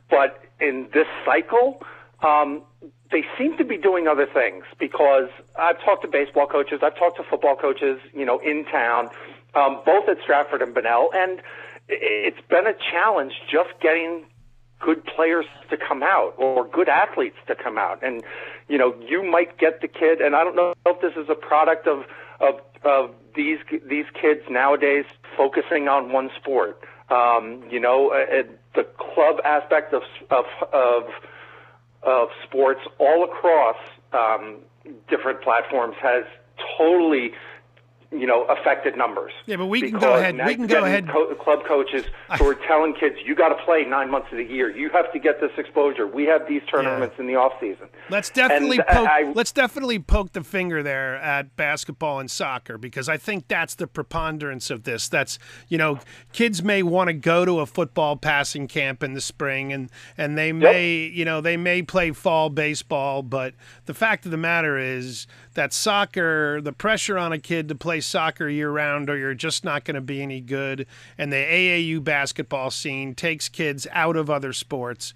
[0.10, 1.82] but in this cycle,
[2.24, 2.64] um,
[3.12, 7.18] they seem to be doing other things because I've talked to baseball coaches, I've talked
[7.18, 9.10] to football coaches, you know, in town,
[9.54, 11.42] um, both at Stratford and Bunnell, and
[11.88, 14.26] it's been a challenge just getting
[14.80, 18.04] good players to come out or good athletes to come out.
[18.04, 18.24] And,
[18.68, 21.36] you know, you might get the kid, and I don't know if this is a
[21.36, 22.04] product of,
[22.40, 25.06] of, of these, these kids nowadays
[25.38, 26.80] focusing on one sport.
[27.10, 28.44] Um, you know, uh,
[28.74, 30.02] the club aspect of,
[30.32, 31.04] of, of,
[32.06, 33.78] of sports all across
[34.14, 34.58] um,
[35.10, 36.24] different platforms has
[36.78, 37.32] totally
[38.12, 39.32] you know, affected numbers.
[39.46, 40.38] Yeah, but we can go ahead.
[40.46, 41.08] We can go ahead.
[41.10, 42.06] Co- club coaches
[42.38, 44.70] who are telling kids, "You got to play nine months of the year.
[44.70, 46.08] You have to get this exposure.
[46.08, 47.22] We have these tournaments yeah.
[47.22, 49.08] in the off season." Let's definitely and poke.
[49.08, 53.76] I, let's definitely poke the finger there at basketball and soccer because I think that's
[53.76, 55.10] the preponderance of this.
[55.10, 55.38] That's
[55.68, 56.00] you know,
[56.32, 60.38] kids may want to go to a football passing camp in the spring, and and
[60.38, 61.14] they may yep.
[61.14, 63.54] you know they may play fall baseball, but
[63.86, 67.95] the fact of the matter is that soccer, the pressure on a kid to play
[68.00, 70.88] soccer year round or you're just not going to be any good.
[71.18, 75.14] And the AAU basketball scene takes kids out of other sports.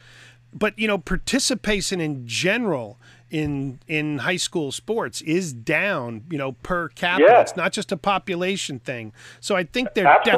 [0.54, 3.00] But, you know, participation in general
[3.30, 7.28] in in high school sports is down, you know, per capita.
[7.30, 7.42] Yeah.
[7.42, 9.14] It's not just a population thing.
[9.40, 10.34] So I think there def-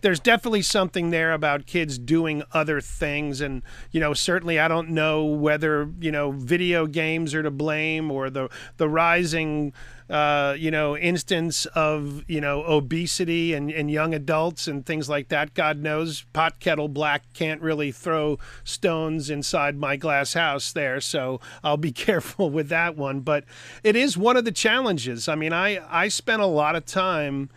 [0.00, 4.90] there's definitely something there about kids doing other things and you know, certainly I don't
[4.90, 9.72] know whether, you know, video games are to blame or the the rising
[10.10, 15.28] uh, you know, instance of, you know, obesity and, and young adults and things like
[15.28, 15.52] that.
[15.52, 21.00] God knows pot kettle black can't really throw stones inside my glass house there.
[21.00, 23.20] So I'll be careful with that one.
[23.20, 23.44] But
[23.84, 25.28] it is one of the challenges.
[25.28, 27.50] I mean, I, I spent a lot of time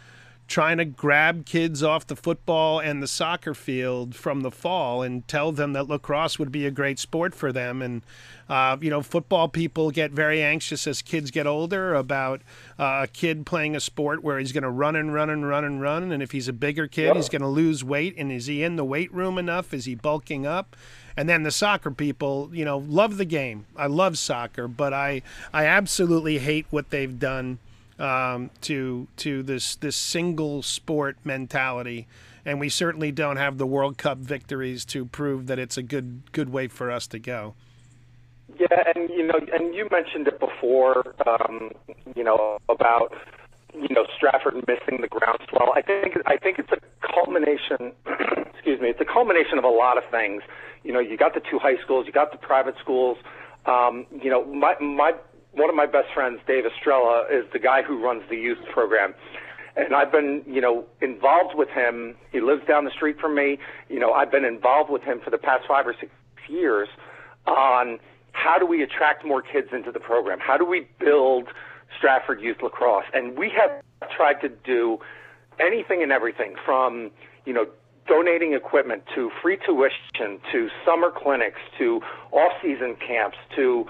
[0.51, 5.25] trying to grab kids off the football and the soccer field from the fall and
[5.25, 7.81] tell them that lacrosse would be a great sport for them.
[7.81, 8.01] And,
[8.49, 12.41] uh, you know, football people get very anxious as kids get older about
[12.77, 15.63] uh, a kid playing a sport where he's going to run and run and run
[15.63, 16.11] and run.
[16.11, 17.15] And if he's a bigger kid, yep.
[17.15, 18.13] he's going to lose weight.
[18.17, 19.73] And is he in the weight room enough?
[19.73, 20.75] Is he bulking up?
[21.15, 23.67] And then the soccer people, you know, love the game.
[23.77, 25.21] I love soccer, but I,
[25.53, 27.59] I absolutely hate what they've done
[28.01, 32.07] um, to to this this single sport mentality,
[32.43, 36.23] and we certainly don't have the World Cup victories to prove that it's a good
[36.31, 37.53] good way for us to go.
[38.59, 41.71] Yeah, and you know, and you mentioned it before, um,
[42.15, 43.13] you know, about
[43.73, 45.71] you know Stratford missing the groundswell.
[45.75, 47.93] I think I think it's a culmination.
[48.53, 50.41] excuse me, it's a culmination of a lot of things.
[50.83, 53.17] You know, you got the two high schools, you got the private schools.
[53.67, 55.13] Um, you know, my my
[55.53, 59.13] one of my best friends, Dave Estrella, is the guy who runs the youth program.
[59.75, 62.15] And I've been, you know, involved with him.
[62.31, 63.57] He lives down the street from me.
[63.89, 66.11] You know, I've been involved with him for the past five or six
[66.49, 66.89] years
[67.47, 67.99] on
[68.33, 70.39] how do we attract more kids into the program?
[70.39, 71.47] How do we build
[71.97, 73.05] Stratford Youth Lacrosse?
[73.13, 73.81] And we have
[74.15, 74.99] tried to do
[75.59, 77.11] anything and everything from,
[77.45, 77.65] you know,
[78.07, 83.85] donating equipment to free tuition to summer clinics to off-season camps to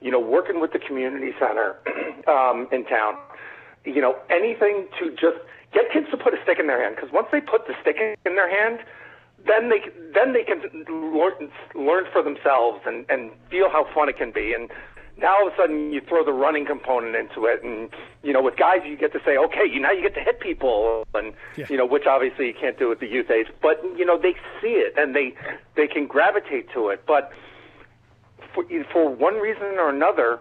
[0.00, 1.76] you know, working with the community center
[2.28, 3.16] um, in town,
[3.84, 5.38] you know, anything to just
[5.72, 6.96] get kids to put a stick in their hand.
[6.96, 8.80] Because once they put the stick in their hand,
[9.46, 9.80] then they
[10.12, 14.52] then they can learn, learn for themselves and and feel how fun it can be.
[14.52, 14.70] And
[15.16, 17.90] now all of a sudden you throw the running component into it, and
[18.22, 20.40] you know, with guys you get to say, okay, you now you get to hit
[20.40, 21.66] people, and yeah.
[21.68, 23.46] you know, which obviously you can't do with the youth age.
[23.62, 25.34] but you know, they see it and they
[25.76, 27.32] they can gravitate to it, but
[28.54, 30.40] for, for one reason or another,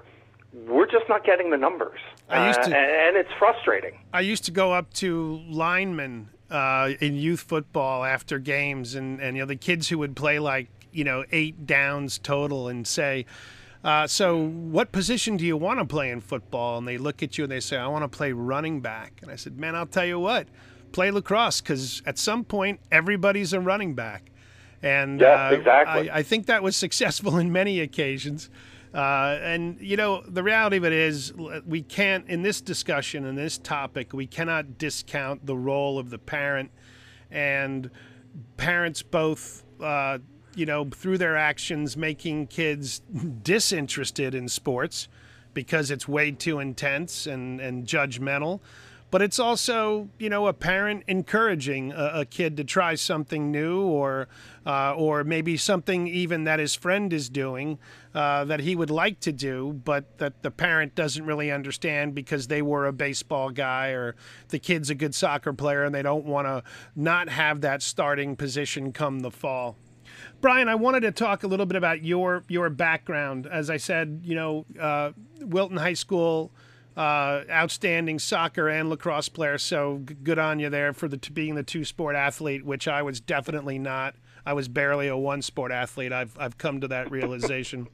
[0.54, 2.00] we're just not getting the numbers.
[2.30, 4.00] I used to, uh, and, it's frustrating.
[4.14, 9.36] I used to go up to linemen uh, in youth football after games, and, and
[9.36, 13.26] you know the kids who would play like you know eight downs total, and say,
[13.84, 17.38] uh, "So, what position do you want to play in football?" And they look at
[17.38, 19.86] you and they say, "I want to play running back." And I said, "Man, I'll
[19.86, 20.48] tell you what,
[20.92, 24.29] play lacrosse because at some point everybody's a running back."
[24.82, 26.10] And yes, uh, exactly.
[26.10, 28.50] I, I, think that was successful in many occasions.
[28.94, 31.34] Uh, and, you know, the reality of it is,
[31.66, 36.18] we can't, in this discussion, in this topic, we cannot discount the role of the
[36.18, 36.72] parent.
[37.30, 37.92] And
[38.58, 40.20] parents both, uh,
[40.56, 43.02] you know, through their actions, making kids
[43.44, 45.08] disinterested in sports
[45.54, 48.62] because it's way too intense and, and judgmental
[49.12, 53.82] but it's also you know a parent encouraging a, a kid to try something new
[53.82, 54.28] or
[54.70, 57.80] uh, or maybe something even that his friend is doing
[58.14, 62.46] uh, that he would like to do but that the parent doesn't really understand because
[62.48, 64.16] they were a baseball guy or
[64.50, 66.62] the kid's a good soccer player and they don't want to
[66.96, 69.76] not have that starting position come the fall
[70.42, 73.46] Brian, I wanted to talk a little bit about your your background.
[73.46, 75.12] As I said, you know, uh,
[75.42, 76.52] Wilton High School
[76.98, 79.58] uh, outstanding soccer and lacrosse player.
[79.58, 83.22] So good on you there for the being the two sport athlete, which I was
[83.22, 84.16] definitely not.
[84.50, 86.12] I was barely a one sport athlete.
[86.12, 87.88] I've I've come to that realization.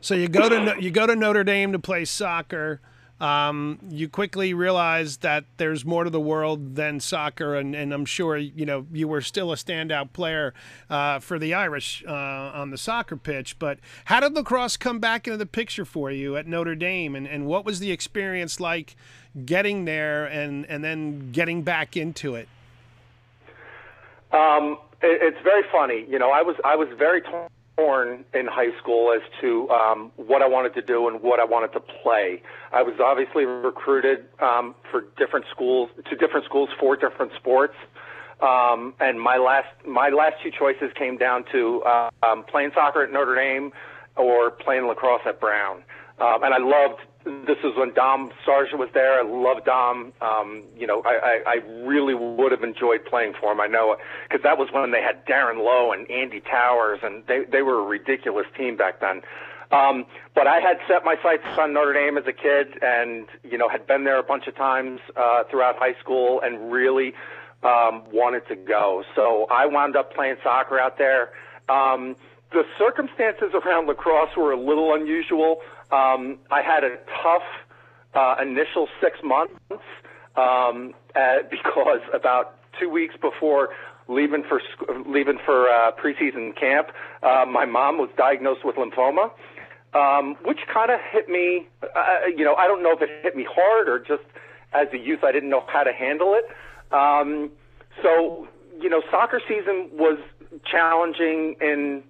[0.00, 2.80] so you go to you go to Notre Dame to play soccer
[3.20, 8.04] um, you quickly realize that there's more to the world than soccer, and, and I'm
[8.04, 10.54] sure you know you were still a standout player
[10.88, 13.58] uh, for the Irish uh, on the soccer pitch.
[13.58, 17.26] But how did lacrosse come back into the picture for you at Notre Dame, and,
[17.26, 18.94] and what was the experience like
[19.44, 22.48] getting there and and then getting back into it?
[24.30, 26.06] Um, it, it's very funny.
[26.08, 30.10] You know, I was I was very torn torn in high school as to um,
[30.16, 32.42] what I wanted to do and what I wanted to play.
[32.72, 37.76] I was obviously recruited um, for different schools to different schools for different sports.
[38.40, 43.02] Um, and my last my last two choices came down to uh, um, playing soccer
[43.02, 43.72] at Notre Dame
[44.16, 45.82] or playing lacrosse at Brown.
[46.20, 47.00] Um, and I loved
[47.46, 49.20] this is when Dom Starsia was there.
[49.20, 50.12] I love Dom.
[50.20, 51.54] Um, you know, I, I, I
[51.86, 53.60] really would have enjoyed playing for him.
[53.60, 53.96] I know
[54.28, 57.80] because that was when they had Darren Lowe and Andy Towers, and they they were
[57.80, 59.22] a ridiculous team back then.
[59.70, 63.58] Um, but I had set my sights on Notre Dame as a kid, and you
[63.58, 67.12] know had been there a bunch of times uh, throughout high school, and really
[67.62, 69.04] um, wanted to go.
[69.14, 71.30] So I wound up playing soccer out there.
[71.68, 72.16] Um,
[72.50, 75.58] the circumstances around lacrosse were a little unusual.
[75.90, 77.42] Um, I had a tough
[78.14, 79.54] uh, initial six months
[80.36, 83.70] um, at, because about two weeks before
[84.08, 84.60] leaving for
[85.06, 86.88] leaving for uh, preseason camp,
[87.22, 89.30] uh, my mom was diagnosed with lymphoma,
[89.94, 91.66] um, which kind of hit me.
[91.82, 94.22] Uh, you know, I don't know if it hit me hard or just
[94.72, 96.44] as a youth, I didn't know how to handle it.
[96.94, 97.50] Um,
[98.02, 98.46] so,
[98.80, 100.18] you know, soccer season was
[100.64, 102.02] challenging in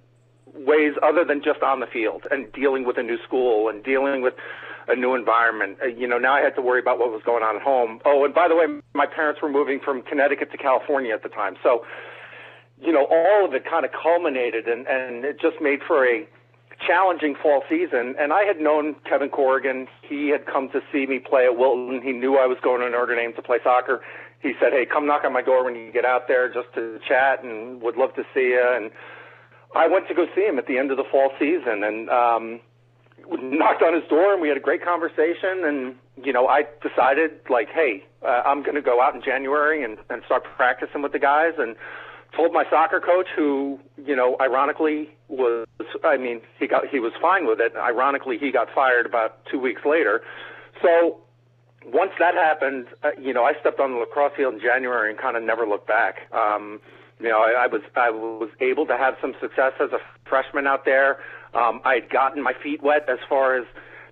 [0.54, 4.22] ways other than just on the field and dealing with a new school and dealing
[4.22, 4.34] with
[4.88, 5.78] a new environment.
[5.82, 8.00] Uh, you know, now I had to worry about what was going on at home.
[8.04, 11.28] Oh, and by the way, my parents were moving from Connecticut to California at the
[11.28, 11.56] time.
[11.62, 11.84] So,
[12.80, 16.26] you know, all of it kind of culminated and, and it just made for a
[16.86, 18.14] challenging fall season.
[18.18, 19.88] And I had known Kevin Corrigan.
[20.08, 22.00] He had come to see me play at Wilton.
[22.02, 24.00] He knew I was going to Notre Dame to play soccer.
[24.40, 27.00] He said, Hey, come knock on my door when you get out there just to
[27.06, 28.64] chat and would love to see you.
[28.64, 28.90] And
[29.74, 32.60] I went to go see him at the end of the fall season and, um,
[33.30, 35.94] knocked on his door and we had a great conversation and
[36.24, 39.98] you know I decided like hey uh, I'm going to go out in January and
[40.08, 41.76] and start practicing with the guys and
[42.34, 45.66] told my soccer coach who you know ironically was
[46.04, 47.74] I mean he got he was fine with it.
[47.76, 50.22] Ironically he got fired about 2 weeks later.
[50.80, 51.18] So
[51.84, 55.18] once that happened uh, you know I stepped on the lacrosse field in January and
[55.18, 56.32] kind of never looked back.
[56.32, 56.80] Um
[57.20, 59.98] you know I, I was I was able to have some success as a
[60.28, 61.18] freshman out there
[61.54, 63.66] um, I had gotten my feet wet as far as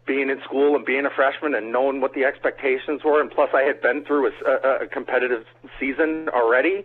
[0.07, 3.51] being in school and being a freshman and knowing what the expectations were, and plus
[3.53, 5.45] I had been through a, a, competitive
[5.81, 6.85] season already,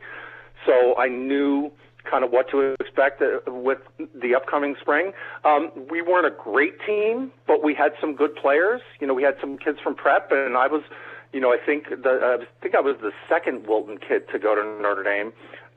[0.66, 1.72] so I knew
[2.10, 5.12] kind of what to expect uh, with the upcoming spring.
[5.46, 8.82] Um, we weren't a great team, but we had some good players.
[9.00, 10.82] You know, we had some kids from prep, and I was,
[11.32, 14.40] you know, I think the uh, I think I was the second Wilton kid to
[14.40, 15.32] go to Notre Dame.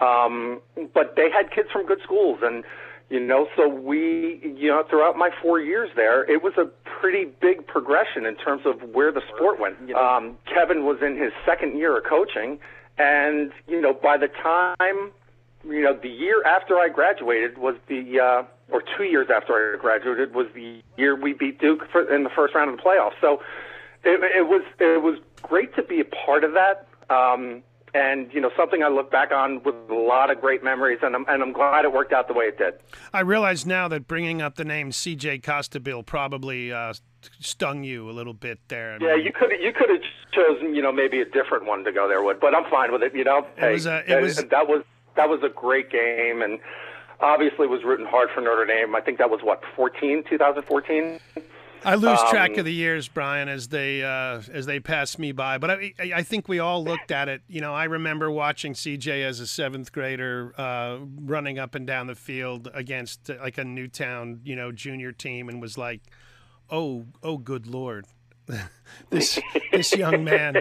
[0.05, 0.61] Um,
[0.92, 2.64] but they had kids from good schools, and
[3.11, 6.64] you know, so we, you know, throughout my four years there, it was a
[7.00, 9.76] pretty big progression in terms of where the sport went.
[9.94, 12.59] Um, Kevin was in his second year of coaching,
[12.98, 15.12] and you know, by the time,
[15.64, 18.42] you know, the year after I graduated was the, uh,
[18.72, 22.30] or two years after I graduated was the year we beat Duke for, in the
[22.30, 23.20] first round of the playoffs.
[23.20, 23.42] So
[24.02, 26.86] it, it was it was great to be a part of that.
[27.11, 27.62] Um,
[27.95, 31.14] and you know something I look back on with a lot of great memories, and
[31.14, 32.74] I'm and I'm glad it worked out the way it did.
[33.12, 35.38] I realize now that bringing up the name C.J.
[35.38, 36.95] Costabile probably uh,
[37.38, 38.99] stung you a little bit there.
[39.01, 42.09] Yeah, you could you could have chosen you know maybe a different one to go
[42.09, 43.14] there with, but I'm fine with it.
[43.14, 44.82] You know, it was a, it was that was
[45.16, 46.59] that was a great game, and
[47.20, 48.95] obviously was rooting hard for Notre Dame.
[48.97, 51.20] I think that was what 14, 2014.
[51.85, 55.32] I lose um, track of the years, Brian, as they uh, as they pass me
[55.32, 55.59] by.
[55.59, 57.43] But I, I think we all looked at it.
[57.49, 62.07] You know, I remember watching CJ as a seventh grader uh, running up and down
[62.07, 66.01] the field against like a Newtown, you know, junior team, and was like,
[66.70, 68.07] "Oh, oh, good lord."
[69.11, 69.41] this
[69.72, 70.57] this young man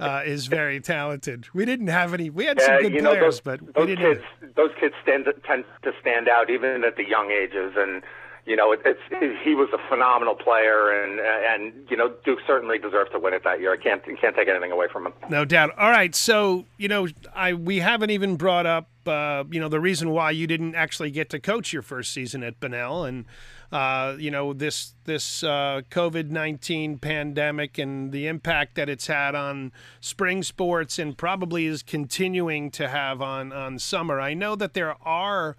[0.00, 1.46] uh, is very talented.
[1.54, 2.30] We didn't have any.
[2.30, 4.20] We had some good you know, players, those, but those kids
[4.56, 8.02] those kids stand, tend to stand out even at the young ages, and
[8.48, 12.38] you know, it, it's it, he was a phenomenal player, and and you know, Duke
[12.46, 13.74] certainly deserves to win it that year.
[13.74, 15.12] I can't can't take anything away from him.
[15.28, 15.76] No doubt.
[15.76, 19.80] All right, so you know, I we haven't even brought up uh, you know the
[19.80, 23.26] reason why you didn't actually get to coach your first season at Bunnell, and
[23.70, 29.34] uh, you know this this uh, COVID nineteen pandemic and the impact that it's had
[29.34, 34.20] on spring sports, and probably is continuing to have on on summer.
[34.20, 35.54] I know that there are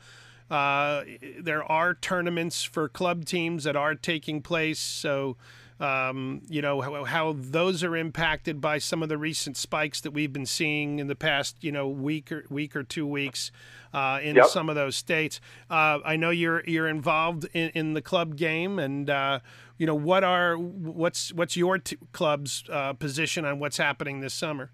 [0.50, 1.04] uh,
[1.40, 4.80] there are tournaments for club teams that are taking place.
[4.80, 5.38] So,
[5.80, 10.12] um, you know, how, how, those are impacted by some of the recent spikes that
[10.12, 13.52] we've been seeing in the past, you know, week or week or two weeks
[13.94, 14.48] uh, in yep.
[14.48, 15.40] some of those states.
[15.70, 19.40] Uh, I know you're you're involved in, in the club game, and uh,
[19.78, 24.34] you know what are what's what's your t- club's uh, position on what's happening this
[24.34, 24.72] summer?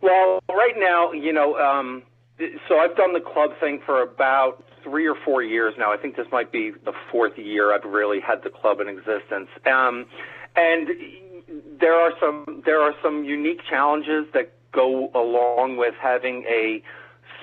[0.00, 1.56] Well, right now, you know.
[1.56, 2.02] Um
[2.68, 5.92] so I've done the club thing for about three or four years now.
[5.92, 9.48] I think this might be the fourth year I've really had the club in existence.
[9.66, 10.06] Um,
[10.56, 10.88] and
[11.80, 16.82] there are some there are some unique challenges that go along with having a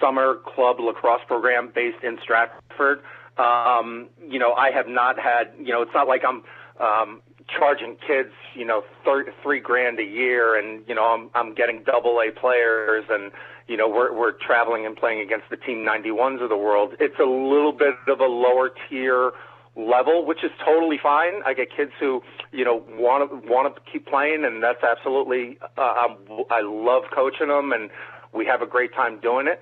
[0.02, 3.02] summer club lacrosse program based in Stratford.
[3.38, 5.54] Um, you know, I have not had.
[5.58, 6.44] You know, it's not like I'm
[6.80, 7.22] um,
[7.58, 11.84] charging kids, you know, thir- three grand a year, and you know, I'm I'm getting
[11.84, 13.32] double A players, and
[13.70, 16.96] you know, we're we're traveling and playing against the team 91s of the world.
[17.00, 19.32] It's a little bit of a lower tier
[19.76, 21.44] level, which is totally fine.
[21.46, 25.60] I get kids who, you know, want to want to keep playing, and that's absolutely.
[25.78, 26.10] Uh,
[26.50, 27.92] I love coaching them, and
[28.34, 29.62] we have a great time doing it.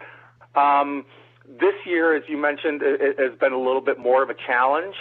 [0.58, 1.06] Um,
[1.46, 4.96] this year, as you mentioned, it has been a little bit more of a challenge.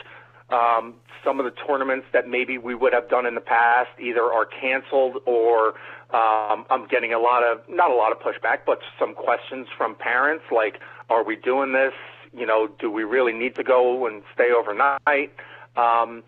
[0.50, 0.94] Um,
[1.24, 4.46] some of the tournaments that maybe we would have done in the past either are
[4.46, 5.74] canceled or
[6.12, 9.94] um, I'm getting a lot of not a lot of pushback, but some questions from
[9.94, 10.80] parents like,
[11.10, 11.94] "Are we doing this?
[12.32, 15.32] You know, do we really need to go and stay overnight?"
[15.76, 16.22] Um,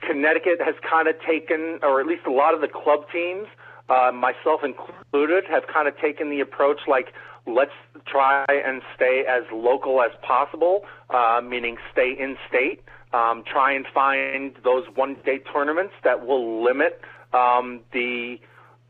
[0.00, 3.46] Connecticut has kind of taken, or at least a lot of the club teams
[3.88, 7.12] uh, myself included, have kind of taken the approach like
[7.46, 7.72] let's
[8.06, 12.82] try and stay as local as possible, uh, meaning stay in state.
[13.12, 17.00] Um, try and find those one day tournaments that will limit
[17.32, 18.40] um, the,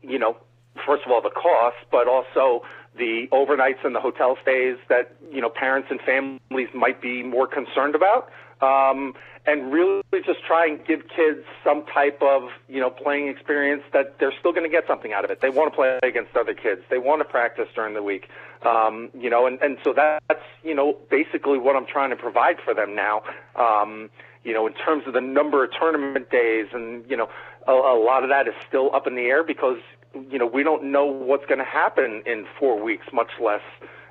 [0.07, 0.37] you know,
[0.85, 2.63] first of all the cost, but also
[2.97, 7.47] the overnights and the hotel stays that you know parents and families might be more
[7.47, 8.29] concerned about
[8.61, 9.13] um,
[9.45, 14.17] and really just try and give kids some type of you know playing experience that
[14.19, 15.41] they're still going to get something out of it.
[15.41, 16.81] They want to play against other kids.
[16.89, 18.29] They want to practice during the week.
[18.65, 22.57] Um, you know, and, and so that's you know basically what I'm trying to provide
[22.63, 23.23] for them now.
[23.55, 24.09] Um,
[24.43, 27.29] you know, in terms of the number of tournament days, and you know,
[27.67, 29.79] a, a lot of that is still up in the air because
[30.29, 33.61] you know we don't know what's going to happen in four weeks, much less.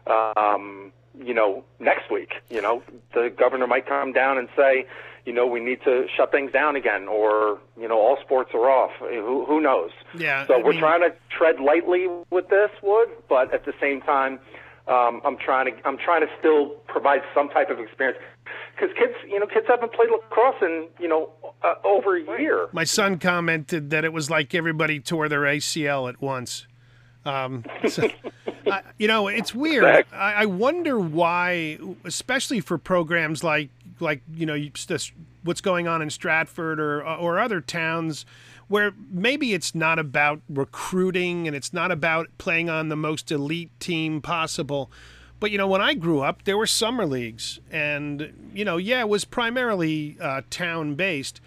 [0.07, 0.93] Um,
[1.25, 2.33] you know, next week.
[2.51, 2.83] You know,
[3.15, 4.85] the governor might come down and say,
[5.25, 8.69] you know, we need to shut things down again, or you know, all sports are
[8.69, 8.91] off.
[8.99, 9.91] Who who knows?
[10.19, 10.47] Yeah.
[10.47, 14.01] So I we're mean- trying to tread lightly with this, Wood, but at the same
[14.03, 14.41] time,
[14.87, 18.19] um, I'm trying to I'm trying to still provide some type of experience
[18.75, 21.31] because kids, you know, kids haven't played lacrosse in you know
[21.63, 22.69] uh, over a year.
[22.73, 26.67] My son commented that it was like everybody tore their ACL at once.
[27.25, 28.09] Um, so,
[28.71, 29.85] I, you know, it's weird.
[29.85, 30.19] Exactly.
[30.19, 33.71] I, I wonder why, especially for programs like
[34.01, 35.13] like you know you- this,
[35.45, 38.27] what's going on in Stratford or or other towns
[38.69, 43.71] where maybe it's not about recruiting and it's not about playing on the most elite
[43.81, 44.91] team possible.
[45.41, 49.01] But you know, when I grew up, there were summer leagues, and you know, yeah,
[49.01, 51.41] it was primarily uh, town based.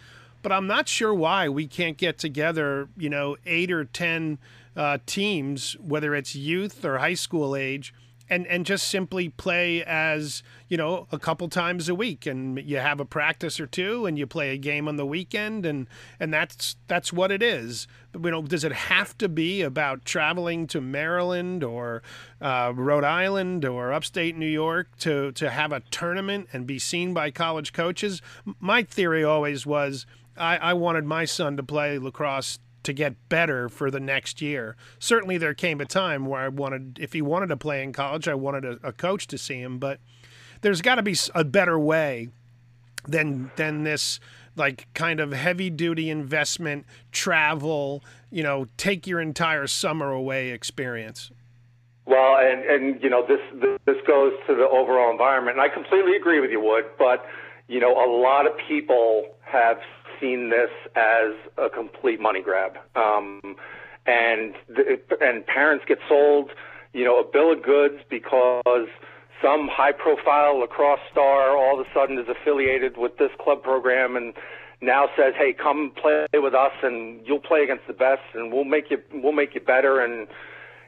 [0.43, 4.37] But I'm not sure why we can't get together, you know, eight or ten
[4.75, 7.93] uh, teams, whether it's youth or high school age,
[8.29, 12.77] and and just simply play as you know a couple times a week, and you
[12.77, 15.87] have a practice or two, and you play a game on the weekend, and
[16.19, 17.87] and that's that's what it is.
[18.11, 22.01] But, you know, does it have to be about traveling to Maryland or
[22.41, 27.13] uh, Rhode Island or upstate New York to to have a tournament and be seen
[27.13, 28.21] by college coaches?
[28.59, 30.05] My theory always was
[30.37, 34.77] I, I wanted my son to play lacrosse to get better for the next year.
[34.97, 38.29] Certainly, there came a time where I wanted, if he wanted to play in college,
[38.29, 39.77] I wanted a, a coach to see him.
[39.77, 39.99] But
[40.61, 42.29] there's got to be a better way
[43.05, 44.21] than than this
[44.55, 51.29] like kind of heavy duty investment, travel, you know, take your entire summer away experience.
[52.05, 53.41] Well, and and you know this
[53.85, 56.85] this goes to the overall environment, and I completely agree with you, Wood.
[56.97, 57.25] But
[57.67, 59.77] you know, a lot of people have
[60.19, 63.41] seen this as a complete money grab, um,
[64.05, 66.51] and the, and parents get sold,
[66.93, 68.87] you know, a bill of goods because
[69.41, 74.33] some high-profile lacrosse star all of a sudden is affiliated with this club program and
[74.81, 78.63] now says, "Hey, come play with us, and you'll play against the best, and we'll
[78.63, 80.27] make you we'll make you better." And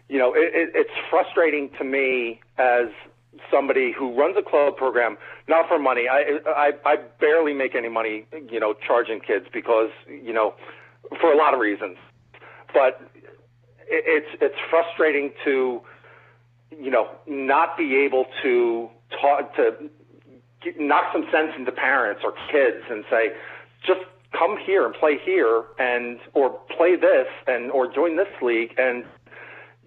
[0.08, 2.88] you know, it, it, it's frustrating to me as
[3.52, 5.18] somebody who runs a club program,
[5.48, 6.08] not for money.
[6.10, 10.54] I, I I barely make any money, you know, charging kids because you know,
[11.22, 11.98] for a lot of reasons.
[12.74, 13.02] But
[13.88, 15.82] it, it's it's frustrating to,
[16.72, 18.90] you know, not be able to
[19.22, 19.90] talk to
[20.64, 23.30] get, knock some sense into parents or kids and say,
[23.86, 24.02] just
[24.32, 29.06] come here and play here and or play this and or join this league and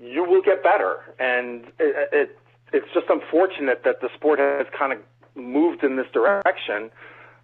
[0.01, 1.15] you will get better.
[1.19, 2.39] And it, it
[2.73, 4.99] it's just unfortunate that the sport has kind of
[5.35, 6.91] moved in this direction,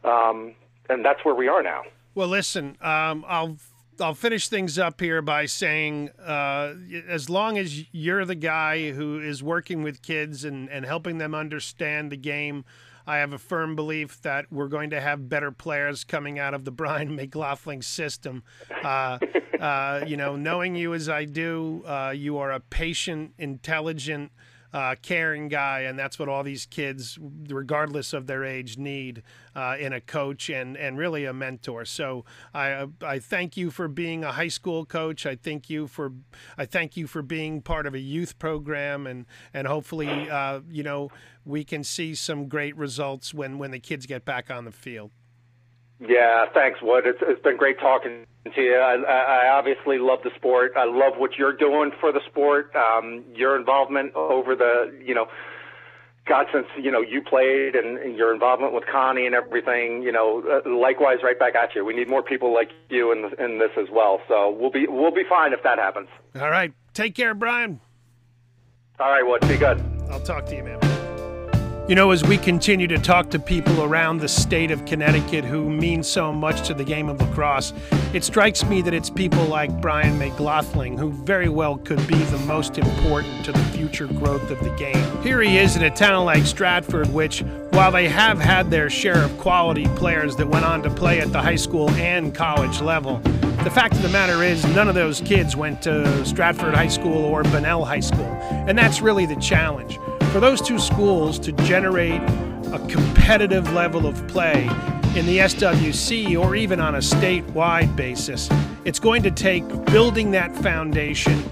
[0.04, 0.54] um,
[0.88, 1.82] and that's where we are now.
[2.14, 3.56] Well, listen, um, I'll
[4.00, 6.74] I'll finish things up here by saying, uh,
[7.08, 11.34] as long as you're the guy who is working with kids and, and helping them
[11.34, 12.64] understand the game,
[13.08, 16.64] I have a firm belief that we're going to have better players coming out of
[16.64, 18.44] the Brian McLaughlin system.
[18.84, 19.18] Uh,
[19.58, 24.30] uh, you know, knowing you as I do, uh, you are a patient, intelligent,
[24.72, 29.22] uh, caring guy, and that's what all these kids, regardless of their age, need
[29.54, 31.84] uh, in a coach and and really a mentor.
[31.84, 35.26] So I I thank you for being a high school coach.
[35.26, 36.12] I thank you for
[36.56, 40.82] I thank you for being part of a youth program, and and hopefully uh, you
[40.82, 41.10] know
[41.44, 45.10] we can see some great results when when the kids get back on the field.
[46.00, 47.04] Yeah, thanks, Wood.
[47.06, 48.24] It's, it's been great talking
[48.54, 48.76] to you.
[48.76, 50.72] I, I I obviously love the sport.
[50.76, 52.72] I love what you're doing for the sport.
[52.76, 55.26] Um, your involvement over the, you know,
[56.28, 60.12] God, since you know you played and, and your involvement with Connie and everything, you
[60.12, 61.84] know, uh, likewise, right back at you.
[61.84, 64.20] We need more people like you in in this as well.
[64.28, 66.08] So we'll be we'll be fine if that happens.
[66.38, 67.80] All right, take care, Brian.
[69.00, 69.40] All right, Wood.
[69.48, 69.82] Be good.
[70.10, 70.87] I'll talk to you, man.
[71.88, 75.70] You know, as we continue to talk to people around the state of Connecticut who
[75.70, 77.72] mean so much to the game of lacrosse,
[78.12, 82.36] it strikes me that it's people like Brian McLaughlin who very well could be the
[82.40, 85.22] most important to the future growth of the game.
[85.22, 89.24] Here he is in a town like Stratford, which, while they have had their share
[89.24, 93.16] of quality players that went on to play at the high school and college level,
[93.64, 97.24] the fact of the matter is, none of those kids went to Stratford High School
[97.24, 98.36] or Bunnell High School.
[98.68, 99.98] And that's really the challenge
[100.30, 102.20] for those two schools to generate
[102.72, 104.64] a competitive level of play
[105.16, 108.48] in the SWC or even on a statewide basis,
[108.84, 111.42] it's going to take building that foundation,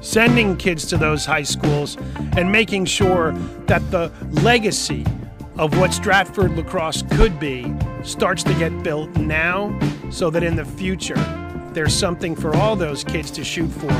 [0.00, 1.98] sending kids to those high schools,
[2.36, 3.32] and making sure
[3.66, 4.10] that the
[4.42, 5.04] legacy
[5.58, 7.74] of what Stratford lacrosse could be
[8.04, 9.78] starts to get built now
[10.10, 11.16] so that in the future
[11.74, 13.92] there's something for all those kids to shoot for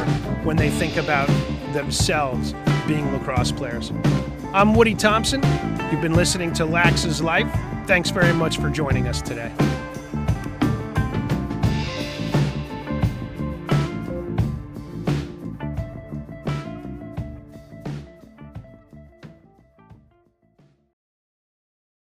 [0.44, 1.28] when they think about
[1.72, 2.54] themselves
[2.86, 3.92] being lacrosse players.
[4.52, 5.42] I'm Woody Thompson.
[5.90, 7.50] You've been listening to Lax's Life.
[7.86, 9.52] Thanks very much for joining us today.